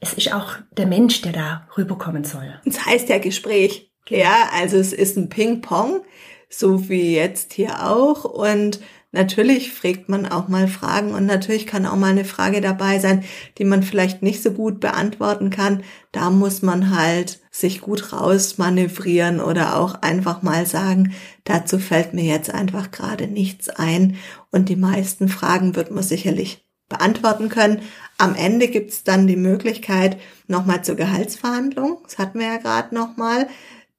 [0.00, 2.60] es ist auch der Mensch, der da rüberkommen soll.
[2.64, 3.90] Das heißt ja Gespräch.
[4.08, 6.02] Ja, also es ist ein Ping-Pong,
[6.48, 8.24] so wie jetzt hier auch.
[8.24, 8.80] Und
[9.10, 13.24] natürlich fragt man auch mal Fragen und natürlich kann auch mal eine Frage dabei sein,
[13.58, 15.82] die man vielleicht nicht so gut beantworten kann.
[16.12, 22.24] Da muss man halt sich gut rausmanövrieren oder auch einfach mal sagen, dazu fällt mir
[22.24, 24.16] jetzt einfach gerade nichts ein.
[24.52, 27.80] Und die meisten Fragen wird man sicherlich beantworten können.
[28.18, 31.98] Am Ende gibt's dann die Möglichkeit nochmal zur Gehaltsverhandlung.
[32.04, 33.48] Das hatten wir ja gerade nochmal.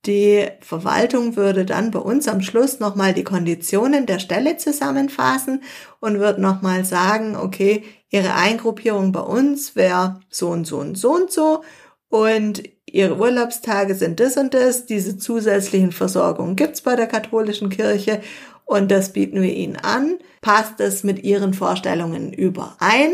[0.06, 5.64] Die Verwaltung würde dann bei uns am Schluss nochmal die Konditionen der Stelle zusammenfassen
[6.00, 11.14] und wird nochmal sagen, okay, Ihre Eingruppierung bei uns wäre so und so und so
[11.14, 11.64] und so
[12.10, 18.22] und Ihre Urlaubstage sind das und das, diese zusätzlichen Versorgungen gibt's bei der katholischen Kirche
[18.64, 20.20] und das bieten wir Ihnen an.
[20.40, 23.12] Passt es mit Ihren Vorstellungen überein?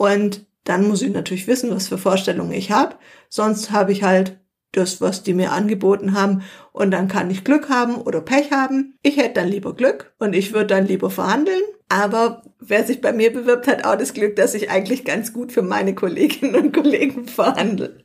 [0.00, 2.96] Und dann muss ich natürlich wissen, was für Vorstellungen ich habe.
[3.28, 4.40] Sonst habe ich halt
[4.72, 6.40] das, was die mir angeboten haben.
[6.72, 8.94] Und dann kann ich Glück haben oder Pech haben.
[9.02, 11.60] Ich hätte dann lieber Glück und ich würde dann lieber verhandeln.
[11.90, 15.52] Aber wer sich bei mir bewirbt, hat auch das Glück, dass ich eigentlich ganz gut
[15.52, 18.02] für meine Kolleginnen und Kollegen verhandle.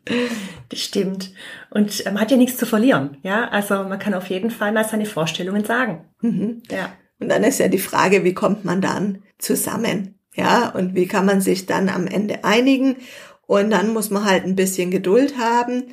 [0.68, 1.32] Das stimmt.
[1.70, 3.20] Und man hat ja nichts zu verlieren.
[3.24, 6.10] Ja, also man kann auf jeden Fall mal seine Vorstellungen sagen.
[6.20, 6.62] Mhm.
[6.70, 6.92] Ja.
[7.22, 10.15] Und dann ist ja die Frage, wie kommt man dann zusammen?
[10.36, 12.98] Ja, und wie kann man sich dann am Ende einigen?
[13.48, 15.86] Und dann muss man halt ein bisschen Geduld haben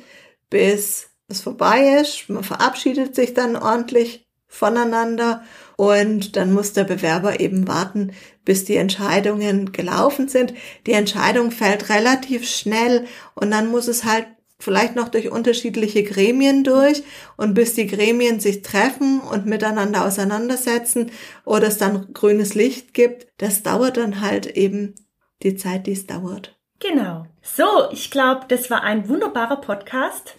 [0.53, 2.29] bis es vorbei ist.
[2.29, 5.43] Man verabschiedet sich dann ordentlich voneinander
[5.77, 8.11] und dann muss der Bewerber eben warten,
[8.45, 10.53] bis die Entscheidungen gelaufen sind.
[10.85, 14.27] Die Entscheidung fällt relativ schnell und dann muss es halt
[14.63, 17.03] vielleicht noch durch unterschiedliche Gremien durch
[17.37, 21.11] und bis die Gremien sich treffen und miteinander auseinandersetzen
[21.45, 24.95] oder es dann grünes Licht gibt, das dauert dann halt eben
[25.43, 26.57] die Zeit, die es dauert.
[26.79, 27.25] Genau.
[27.41, 30.35] So, ich glaube, das war ein wunderbarer Podcast.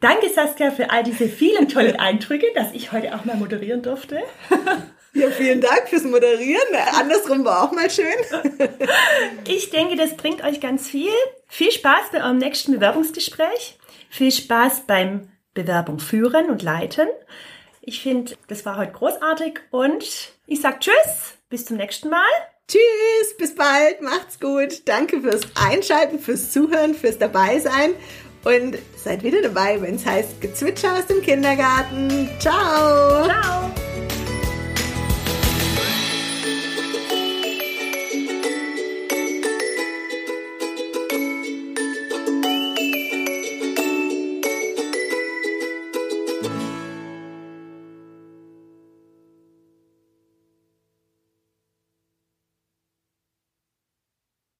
[0.00, 4.20] Danke, Saskia, für all diese vielen tollen Eindrücke, dass ich heute auch mal moderieren durfte.
[5.16, 6.60] Ja, vielen Dank fürs Moderieren.
[6.94, 8.06] Andersrum war auch mal schön.
[9.48, 11.12] Ich denke, das bringt euch ganz viel.
[11.48, 13.78] Viel Spaß bei eurem nächsten Bewerbungsgespräch.
[14.10, 17.08] Viel Spaß beim Bewerbung führen und leiten.
[17.80, 20.04] Ich finde, das war heute großartig und
[20.46, 22.20] ich sag Tschüss, bis zum nächsten Mal.
[22.68, 24.86] Tschüss, bis bald, macht's gut.
[24.86, 27.94] Danke fürs Einschalten, fürs Zuhören, fürs Dabeisein
[28.44, 32.28] und seid wieder dabei, wenn es heißt Gezwitscher aus dem Kindergarten.
[32.38, 33.24] Ciao.
[33.24, 33.70] Ciao.